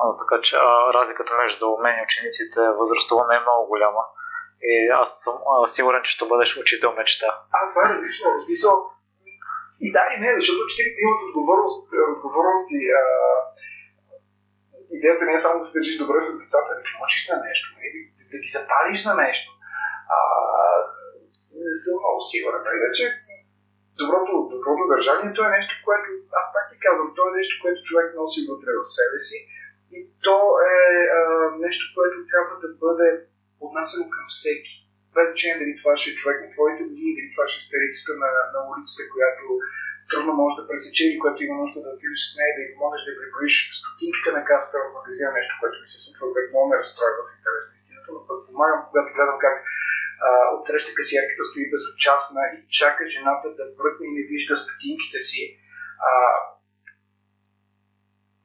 [0.00, 4.02] А, така че а, разликата между мен и учениците възрастово не е много голяма.
[4.62, 7.28] И аз съм а, сигурен, че ще бъдеш учител мечта.
[7.52, 8.30] А, това е различно.
[8.30, 8.74] В смисъл,
[9.80, 11.78] и да, и не, защото учителите имат отговорност,
[12.16, 13.04] отговорност и а,
[14.96, 17.66] идеята не е само да се държиш добре с децата, да ги научиш на нещо,
[17.74, 17.86] да,
[18.32, 19.48] да ги запалиш за нещо.
[20.16, 20.18] А,
[21.64, 22.62] не съм много сигурен.
[22.80, 23.04] Иначе
[24.00, 26.08] доброто, доброто държание, то е нещо, което,
[26.40, 29.38] аз пак ти казвам, то е нещо, което човек носи вътре в себе си
[29.96, 30.38] и то
[30.74, 30.78] е
[31.18, 31.20] а,
[31.64, 33.08] нещо, което трябва да бъде
[33.66, 34.74] отнасено към всеки.
[35.14, 38.12] Без значение дали това ще е човек на твоите години, дали това ще е старицата
[38.22, 39.44] на, на улицата, която
[40.10, 43.00] трудно може да пресече или което има нужда да отидеш с нея, да и можеш
[43.06, 46.80] да преброиш стотинките на касата в магазина, нещо, което ми се случва, което много ме
[46.80, 49.56] разстроя в интерес на истината, но пък помагам, когато гледам как
[50.54, 55.42] от среща касиерката стои безучастна и чака жената да бръкне и не вижда стотинките си.
[56.08, 56.10] А,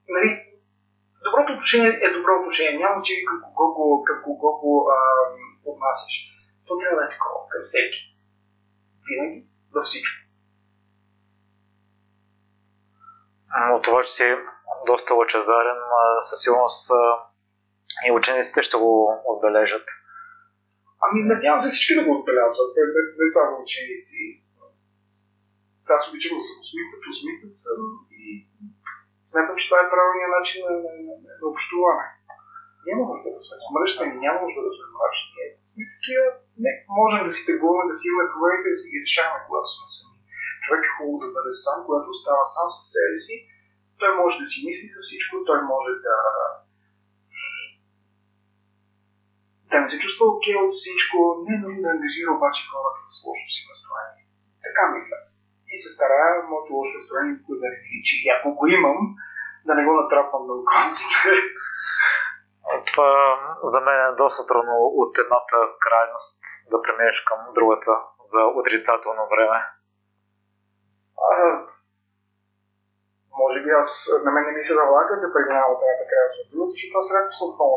[0.09, 0.44] нали,
[1.35, 2.79] доброто отношение е добро отношение.
[2.79, 4.97] Няма че към кого го, към кого го а,
[5.65, 6.13] отнасяш.
[6.67, 7.99] То трябва да е такова към всеки.
[9.07, 10.15] Винаги, във всичко.
[13.75, 14.23] От това, че си
[14.87, 15.79] доста лъчезарен,
[16.21, 16.91] със сигурност
[18.07, 19.87] и учениците ще го отбележат.
[21.03, 22.83] Ами надявам се всички да го отбелязват, не,
[23.19, 24.43] не само ученици.
[25.89, 27.79] Аз обичам да съм усмихнат, усмихнат съм
[28.11, 28.47] и
[29.35, 32.05] смятам, че това е правилният начин на, на, на, на общуване.
[32.87, 35.29] Няма нужда да сме смръщани, няма нужда да сме мрачни.
[35.35, 36.25] Ние сме такива,
[36.63, 39.85] не, можем да си тъгуваме, да си имаме проблемите, да си ги решаваме, когато сме
[39.93, 40.19] сами.
[40.63, 43.35] Човек е хубаво да бъде сам, когато остава сам със себе си.
[44.01, 46.17] Той може да си мисли за всичко, той може да,
[49.69, 53.15] да не се чувства окей от всичко, не е нужно да ангажира обаче хората с
[53.25, 54.23] лошото си настроение.
[54.65, 55.29] Така мисля аз.
[55.75, 58.15] И се старая моето лошо настроение никога да не личи.
[58.25, 58.99] И ако го имам,
[59.67, 61.29] да не го натрапвам на околните.
[62.89, 63.11] Това
[63.63, 67.93] за мен е доста трудно от едната крайност да преминеш към другата
[68.31, 69.59] за отрицателно време.
[71.29, 71.35] А,
[73.41, 73.89] може би аз,
[74.25, 77.07] на мен не ми се налага да преминавам от едната края за другата, защото аз
[77.15, 77.73] рядко съм много,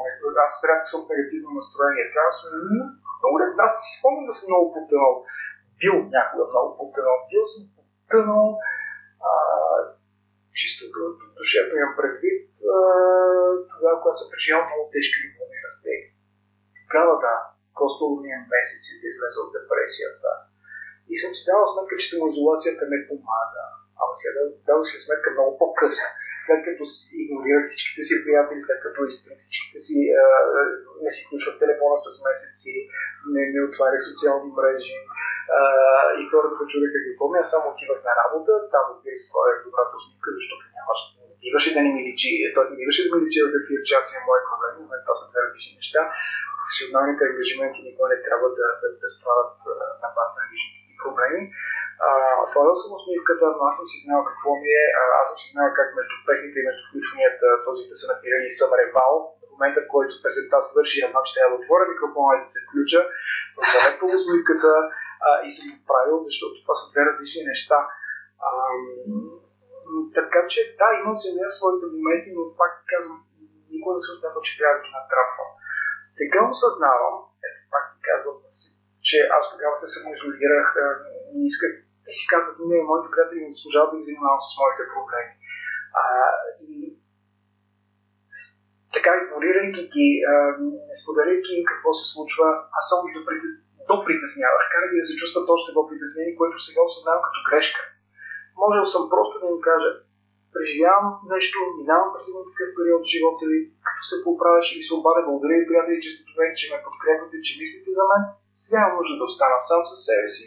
[0.47, 2.11] аз рядко съм негативно настроение.
[2.13, 2.49] Трябва да съм
[3.21, 3.35] много,
[3.67, 5.15] аз си спомням да съм много потънал.
[5.81, 7.17] Бил някога много потънал.
[7.31, 7.63] Бил съм
[8.09, 8.59] потънал
[9.31, 9.33] а,
[10.59, 10.83] чисто
[11.37, 12.79] душето имам предвид а,
[13.71, 16.07] тогава, когато съм преживял много тежки любовни разтеги.
[16.85, 17.35] Тогава да,
[17.79, 20.31] костало ми е месеци да излезе от депресията.
[21.13, 23.65] И съм си давал сметка, че самоизолацията не помага
[24.03, 26.07] Ама сега да, дадох си сметка много по-късно.
[26.47, 26.83] След като
[27.23, 30.27] игнорирах всичките си приятели, след като изтрих всичките си, а,
[31.05, 32.73] не си включвах телефона с месеци,
[33.33, 34.97] не, не отварях социални мрежи,
[35.57, 35.61] а,
[36.21, 39.57] и хората се чудеха какво ми, аз само отивах на работа, там разбира се слагах
[39.67, 42.65] добрата усмивка, защото нямаше, не биваше да не ми личи, т.е.
[42.71, 45.25] не биваше да ми личи в ефир, че аз имам мои проблеми, но това са
[45.31, 46.01] две различни неща.
[46.59, 49.57] Професионалните ангажименти никога не трябва да, да, да страдат
[50.03, 51.43] на база на личните проблеми.
[52.51, 54.87] Слагал съм усмивката, но аз съм си знал какво ми е.
[55.01, 58.71] А, аз съм си знал как между песните и между включванията сълзите са напирали съм
[58.81, 59.13] ревал.
[59.43, 62.51] В момента, в който песента свърши, аз знам, че трябва да отворя микрофона и да
[62.55, 63.01] се включа.
[63.55, 64.71] Съм залеквал усмивката
[65.27, 67.79] а, и съм го правил, защото това са две различни неща.
[68.47, 68.51] А,
[70.19, 73.19] така че, да, имам се своите моменти, но пак ти казвам,
[73.73, 75.51] никога не съм смятал, че трябва да ги натрапвам.
[76.19, 77.17] Сега осъзнавам,
[77.47, 78.37] ето пак ти казвам,
[79.09, 80.67] че аз тогава се самоизолирах,
[81.35, 81.73] не исках
[82.11, 85.33] и си казват, не, моите приятели не заслужават да ги занимавам с моите проблеми.
[86.01, 86.05] А,
[86.67, 86.69] и
[88.95, 90.09] така игнорирайки ги,
[90.89, 92.47] не споделяйки им какво се случва,
[92.79, 93.19] аз само ги
[93.91, 97.81] допритеснявах, карах ги да се чувстват още по-притеснени, което сега осъзнавам като грешка.
[98.63, 99.91] Можел съм просто да им кажа,
[100.55, 104.95] преживявам нещо, минавам през един такъв период в живота ви, като се поправяш или се
[104.99, 108.23] обадя, благодаря ви, приятели, че сте тук, че ме подкрепяте, че мислите за мен.
[108.63, 110.45] Сега имам нужда да остана сам със себе си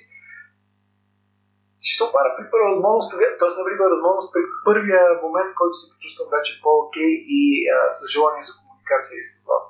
[1.82, 3.66] ще се опара при първа възможност, т.е.
[3.68, 7.42] при първа възможност, при първия момент, в който се почувствам вече по-окей и
[7.74, 9.66] а, с желание за комуникация и с вас.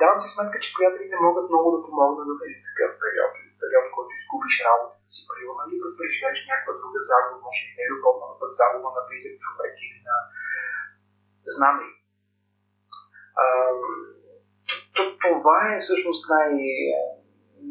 [0.00, 3.32] Давам си сметка, че приятелите могат много да помогнат в един такъв период,
[3.62, 7.72] период, в който губиш работата си, примерно, или пък преживееш някаква друга загуба, може би
[7.76, 7.92] не е
[8.30, 10.16] но пък загуба на близък човек или на...
[11.56, 11.88] Знам ли.
[15.24, 16.52] Това е всъщност най,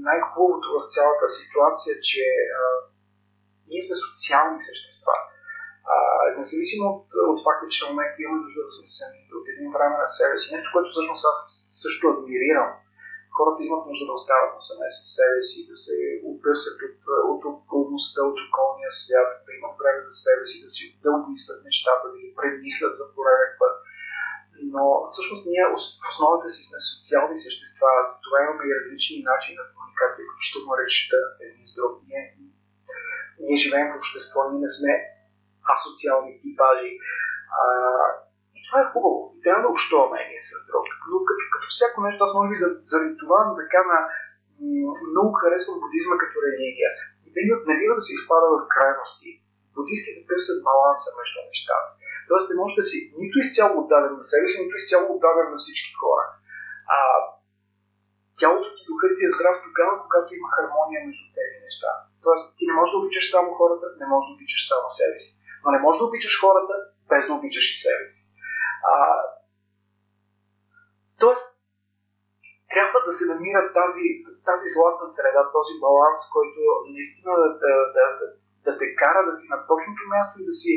[0.07, 2.23] най-хубавото в цялата ситуация, че
[2.59, 2.61] а,
[3.69, 5.15] ние сме социални същества.
[6.39, 9.95] Независимо от, от факта, че в момента имаме нужда да сме сами от един време
[10.03, 11.39] на себе си, нещо, което всъщност аз
[11.83, 12.69] също адмирирам.
[13.38, 15.95] Хората имат нужда да остават насаме с себе си, да се
[16.31, 17.01] отърсят от,
[17.33, 21.59] от околността, от околния свят, да имат време за себе си, да си дълго мислят
[21.69, 23.75] нещата, да ги премислят за пореден път.
[24.73, 25.75] Но всъщност ние в
[26.11, 31.63] основата си сме социални същества, затова имаме и различни начини на комуникация, включително речта един
[31.69, 31.91] с друг.
[32.09, 32.23] Ние,
[33.43, 34.91] ние живеем в общество, ние не сме
[35.76, 36.91] асоциални типажи.
[37.59, 37.63] А,
[38.57, 39.20] и това е хубаво.
[39.36, 40.86] И трябва да общуваме един с друг.
[41.11, 42.57] Но като, като всяко нещо, аз може би
[42.91, 43.99] заради това така на
[45.13, 46.89] много харесвам будизма като религия.
[47.26, 49.30] И не, не бива да се изпада в крайности.
[49.78, 51.89] Будистите търсят баланса между нещата.
[52.30, 55.57] Тоест не може да си нито изцяло отдаден на себе си, нито изцяло отдаден на
[55.63, 56.26] всички хора.
[56.95, 56.97] А,
[58.39, 61.91] тялото ти, духът ти е здрав тогава, когато има хармония между тези неща.
[62.26, 65.32] Тоест ти не можеш да обичаш само хората, не можеш да обичаш само себе си.
[65.68, 66.74] Но не можеш да обичаш хората,
[67.09, 68.22] без да обичаш и себе си.
[68.91, 68.95] А,
[71.20, 71.43] тоест,
[72.74, 74.05] трябва да се намира тази,
[74.49, 76.59] тази златна среда, този баланс, който
[76.95, 78.26] наистина да, да, да, да,
[78.65, 80.74] да те кара да си на точното място и да си,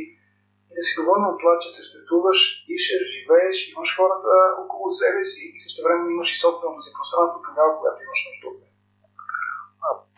[0.70, 2.38] и да си доволен от това, че съществуваш,
[2.68, 4.32] дишаш, живееш, имаш хората
[4.62, 8.46] около себе си и също време имаш и собственото си пространство тогава, когато имаш нужда
[8.52, 8.58] от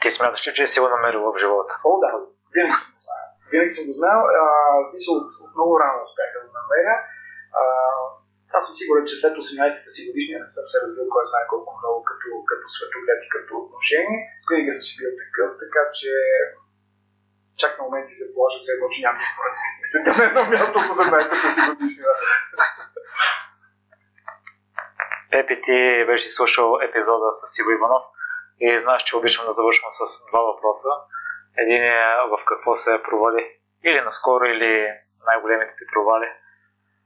[0.00, 1.72] Ти смяташ че е си го намерил в живота?
[1.88, 2.08] О, да,
[2.54, 3.21] винаги съм го знаел.
[3.52, 4.44] Винаги съм го знаел, а,
[4.80, 6.94] в смисъл от, от много рано успях да го намеря.
[8.56, 11.70] Аз съм сигурен, че след 18-та си годишния не съм се развил кой знае колко
[11.80, 14.18] много като, като светоглед и като отношение.
[14.48, 16.10] Винаги съм си бил такъв, така че
[17.60, 19.86] чак на моменти се положа се едно, че няма какво развитие.
[19.92, 22.12] Се на едно място по заместната си годишнина.
[25.30, 25.78] Пепи, ти
[26.10, 28.04] беше слушал епизода с Иво Иванов
[28.60, 30.88] и знаеш, че обичам да завършвам с два въпроса.
[31.58, 31.98] Един е
[32.30, 33.42] в какво се провали
[33.84, 34.72] или наскоро, или
[35.26, 36.28] най-големите ти провали.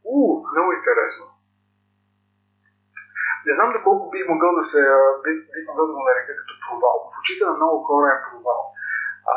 [0.05, 0.17] У,
[0.53, 1.25] много интересно.
[3.47, 4.81] Не знам доколко бих могъл да се
[5.25, 6.97] бих, бих могъл да го нарека като провал.
[7.13, 8.63] В очите на много хора е провал.
[9.35, 9.37] А,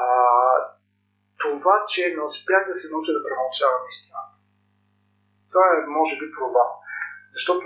[1.43, 4.33] това, че не успях да се науча да премълчавам истината.
[5.51, 6.69] Това е, може би, провал.
[7.33, 7.65] Защото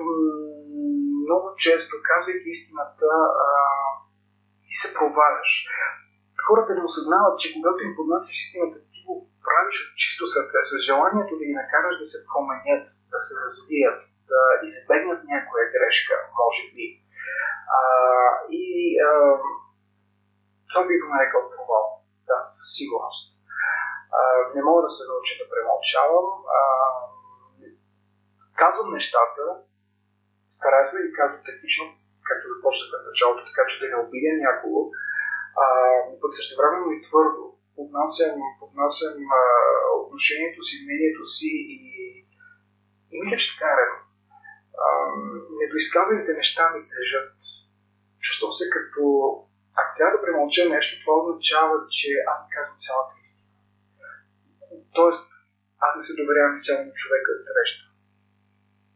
[1.25, 3.09] много често, казвайки истината,
[3.47, 3.49] а,
[4.65, 5.51] ти се проваляш.
[6.47, 9.13] Хората не осъзнават, че когато им поднасяш истината, ти го
[9.45, 14.01] правиш от чисто сърце, с желанието да ги накараш да се променят, да се развият,
[14.31, 16.85] да избегнат някоя грешка, може би.
[17.77, 17.81] А,
[18.61, 18.65] и
[19.07, 19.09] а,
[20.69, 21.85] това би го нарекал провал.
[22.29, 23.21] Да, със сигурност.
[24.17, 24.19] А,
[24.55, 26.27] не мога да се науча да премълчавам.
[26.57, 26.59] А,
[28.61, 29.43] казвам нещата,
[30.57, 31.83] старая се да ги казвам технично,
[32.27, 34.79] както започнах в началото, така че да не обидя някого,
[35.61, 35.65] а,
[36.21, 37.43] пък също времено и твърдо.
[37.75, 39.43] Поднасям, поднасям а,
[40.01, 41.77] отношението си, мнението си и,
[43.11, 43.99] и мисля, че така е редно.
[45.61, 47.35] недоизказаните неща ми тежат.
[48.19, 49.03] Чувствам се като
[49.79, 53.51] ако трябва да премълча нещо, това означава, че аз не казвам цялата истина.
[54.97, 55.23] Тоест,
[55.85, 57.83] аз не се доверявам цяло на човека да среща.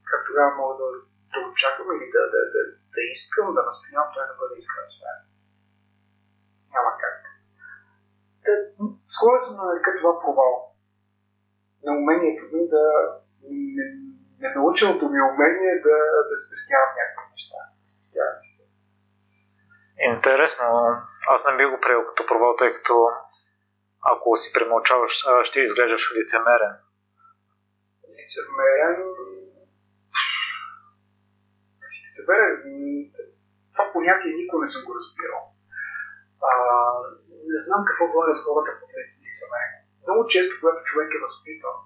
[0.09, 0.87] Как тогава мога да,
[1.33, 2.61] да очаквам или да, да, да,
[2.95, 5.17] да искам да настоявам той да бъде искрен с мен?
[6.75, 7.17] Няма как.
[8.47, 8.53] Та,
[9.13, 10.53] склонен съм да нарека това провал.
[11.85, 12.83] На умението ми да
[13.77, 13.85] не,
[14.41, 15.97] не наученото ми умение да,
[16.29, 17.59] да спестявам някакви неща.
[17.81, 18.63] Да спестявам неща.
[20.13, 20.65] Интересно.
[21.33, 22.95] Аз не би го приел като провал, тъй като
[24.11, 26.73] ако си премълчаваш, ще изглеждаш лицемерен.
[28.17, 28.99] Лицемерен...
[31.83, 32.61] Си лицемерен...
[33.73, 35.56] Това понятие никога не съм го разбирал.
[37.57, 38.89] А, не знам какво влагат хората под
[39.27, 39.73] лицемерен.
[40.05, 41.77] Много често, когато човек е възпитан,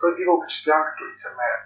[0.00, 1.64] той бива окачествяван като лицемерен.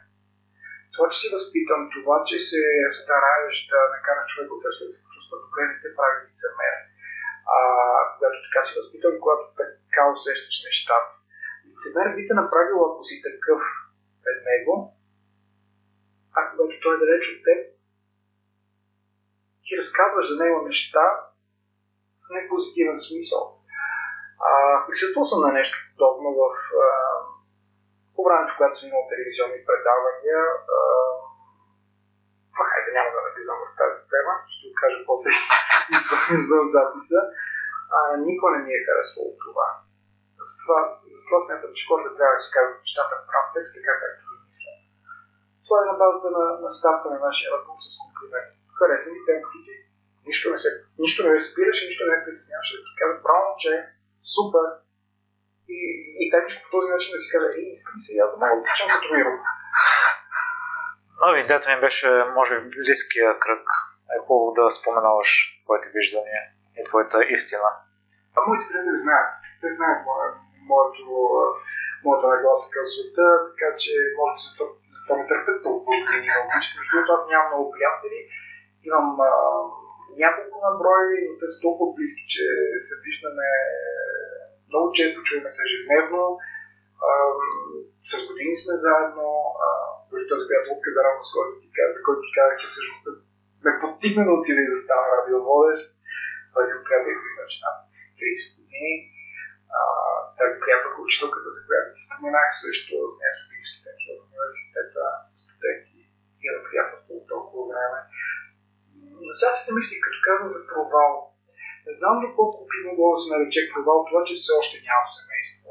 [0.95, 2.63] Това, че си възпитан, това, че се
[3.01, 6.75] стараеш да накара човек от същата да се почувства добре, не те прави лицемер
[7.57, 7.59] а,
[8.15, 11.13] когато така си възпитан, когато така усещаш нещата.
[11.71, 13.63] Лицемер би те направил, ако си такъв
[14.25, 14.75] пред него,
[16.37, 17.59] а когато той е далеч от теб,
[19.65, 21.07] ти разказваш за него неща
[22.37, 23.43] непозитивен смисъл.
[24.87, 26.45] присъствал съм на нещо подобно в
[26.87, 26.89] а,
[28.15, 30.41] по времето, когато съм имал телевизионни предавания.
[30.77, 30.79] А,
[32.69, 35.29] хайде, няма да навлизам в тази тема, ще го кажа после
[35.97, 37.21] извън, извън записа.
[37.29, 37.31] А,
[37.97, 39.69] а, никога не ми е харесвало това.
[40.49, 40.79] Затова,
[41.17, 44.37] затова смятам, че хората трябва да си кажат нещата в прав текст, така както ги
[44.47, 44.73] мисля.
[45.67, 48.57] Това е на базата на, на старта на нашия разговор с комплименти.
[48.79, 49.70] Хареса ми темпото ти.
[50.31, 53.71] Нищо не, се, нищо не спираше, нищо не притесняваше да ти кажа, право, че
[54.35, 54.67] супер.
[55.77, 55.79] И,
[56.23, 58.63] и така по този начин да си кажа, ей, искам си я да мога да
[58.67, 59.33] почна като миро.
[61.21, 62.09] Но идеята ми беше,
[62.39, 63.65] може би, близкия кръг.
[64.15, 65.31] Е хубаво да споменаваш
[65.65, 66.43] твоите виждания
[66.79, 67.71] и твоята истина.
[68.37, 69.33] А моите приятели знаят.
[69.61, 70.01] Те знаят
[70.71, 71.05] моето,
[72.05, 76.29] моята нагласа към света, така че може би за това, ме търпят толкова години.
[76.55, 78.21] Между другото, аз нямам много приятели.
[78.89, 79.31] Имам а,
[80.25, 82.45] няколко на брой, но те са толкова близки, че
[82.87, 83.49] се виждаме
[84.69, 86.23] много често, чуваме се ежедневно.
[88.11, 89.27] С години сме заедно.
[90.11, 93.05] Дори този приятел от Казарама, с който ти каза, за който ти казах, че всъщност
[93.65, 95.85] ме подтигна да отиде да стана радиоводещ.
[96.53, 97.79] Той е приятел, вече над
[98.19, 98.93] 30 години.
[100.41, 105.03] Тази приятелка, учителката, за която ти споменах, също с нея сме били студенти в университета,
[105.29, 105.99] с студенти
[106.45, 107.99] и на приятелство от толкова време.
[109.25, 111.15] Но сега се замислих, като казвам за провал.
[111.87, 115.71] Не знам доколко би могло да се нарече провал това, че все още няма семейство.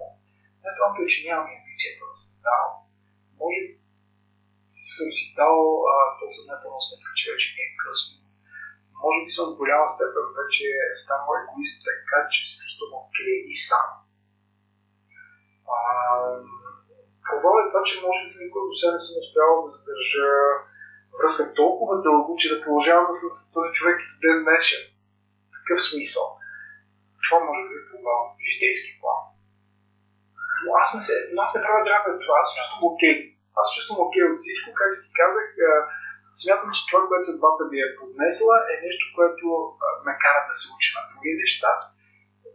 [0.63, 2.73] Не само това, че нямам амбицията да създавам.
[3.39, 3.59] Може
[4.95, 5.55] съм си дал
[6.17, 8.15] този съзнателно сметка, че вече не е късно.
[9.03, 10.65] Може би съм в голяма степен вече
[11.03, 13.89] станал егоист, така че се чувствам окей и сам.
[17.25, 20.27] Провал е това, че може би никога до сега не съм успял да задържа
[21.19, 24.83] връзка толкова дълго, че да продължавам да съм с този човек и ден днешен.
[25.55, 26.25] Такъв смисъл.
[27.25, 29.21] Това може би е провал в житейски план.
[30.63, 31.13] Но аз не, се,
[31.45, 33.15] аз не правя драма това, аз чувствам окей.
[33.17, 35.45] Okay аз чувствам окей от всичко, както ти казах.
[36.41, 39.45] Смятам, че това, което съдбата ми е поднесла, е нещо, което
[40.05, 41.71] ме кара да се уча на други неща.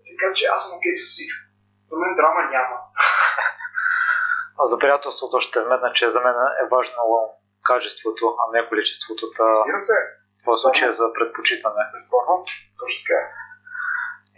[0.09, 1.41] Така че аз съм окей с всичко.
[1.91, 2.77] За мен драма няма.
[4.61, 7.03] А за приятелството ще вметна, че за мен е важно
[7.71, 9.23] качеството, а не количеството.
[9.41, 9.99] Разбира се.
[10.47, 11.83] В случая за предпочитане.
[11.93, 12.35] Безспорно.
[12.81, 13.21] Точно така.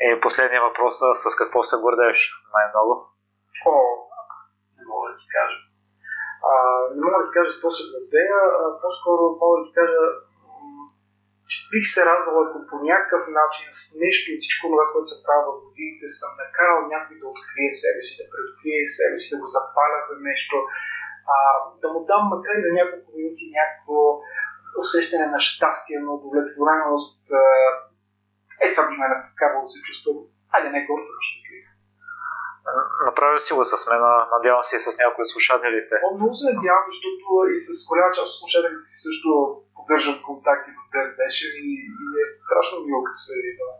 [0.07, 2.21] И последния въпрос с какво се гордееш
[2.55, 2.93] най-много?
[3.67, 3.75] О,
[4.77, 5.59] не мога да ти кажа.
[6.51, 6.53] А,
[6.95, 8.39] не мога да ти кажа с какво се гордея,
[8.83, 10.01] по-скоро мога да ти кажа,
[11.51, 15.23] че бих се радвал, ако по някакъв начин с нещо от всичко това, което се
[15.25, 19.39] прави в годините, съм накарал някой да открие себе си, да предоткрие себе си, да
[19.43, 20.55] го запаля за нещо,
[21.35, 21.37] а,
[21.83, 23.97] да му дам макар и за няколко минути някакво
[24.83, 27.23] усещане на щастие, на удовлетвореност.
[28.63, 30.17] Е, това би ме накарало да се чувствам,
[30.55, 31.65] айде не гордо, но щастлив.
[33.09, 34.03] Направил си го с мен,
[34.37, 35.95] надявам се и с някои от слушателите.
[36.05, 37.25] О, много се надявам, защото
[37.55, 39.31] и с голяма част от слушателите си също
[39.77, 41.73] поддържам контакти до ден днешен и,
[42.05, 43.77] и е страшно мило, като се виждаме.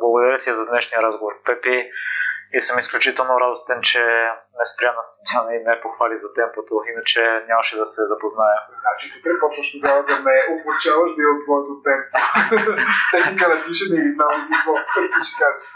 [0.00, 1.76] Благодаря ти за днешния разговор, Пепи.
[2.54, 4.02] И съм изключително радостен, че
[4.58, 7.20] не спря на стадиона и ме похвали за темпото, иначе
[7.50, 8.58] нямаше да се запозная.
[8.80, 12.16] Значи, тук почваш тогава да ме обучаваш да е от твоето темпо.
[13.14, 14.72] Техника на дишане и знам какво,
[15.12, 15.66] ти ще кажеш.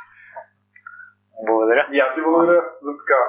[1.49, 1.83] Благодаря.
[1.95, 3.21] И аз ви благодаря за така.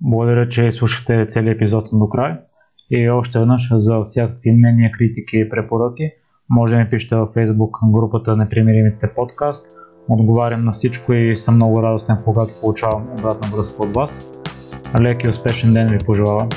[0.00, 2.32] Благодаря, че слушате целият епизод до край.
[2.90, 6.06] И още веднъж за всякакви мнения, критики и препоръки
[6.50, 9.77] може да ми пишете във Facebook групата Непримиримите подкаст.
[10.08, 14.22] Отговарям на всичко и съм много радостен, когато получавам обратна връзка от вас.
[15.00, 16.48] Лек и успешен ден ви пожелавам.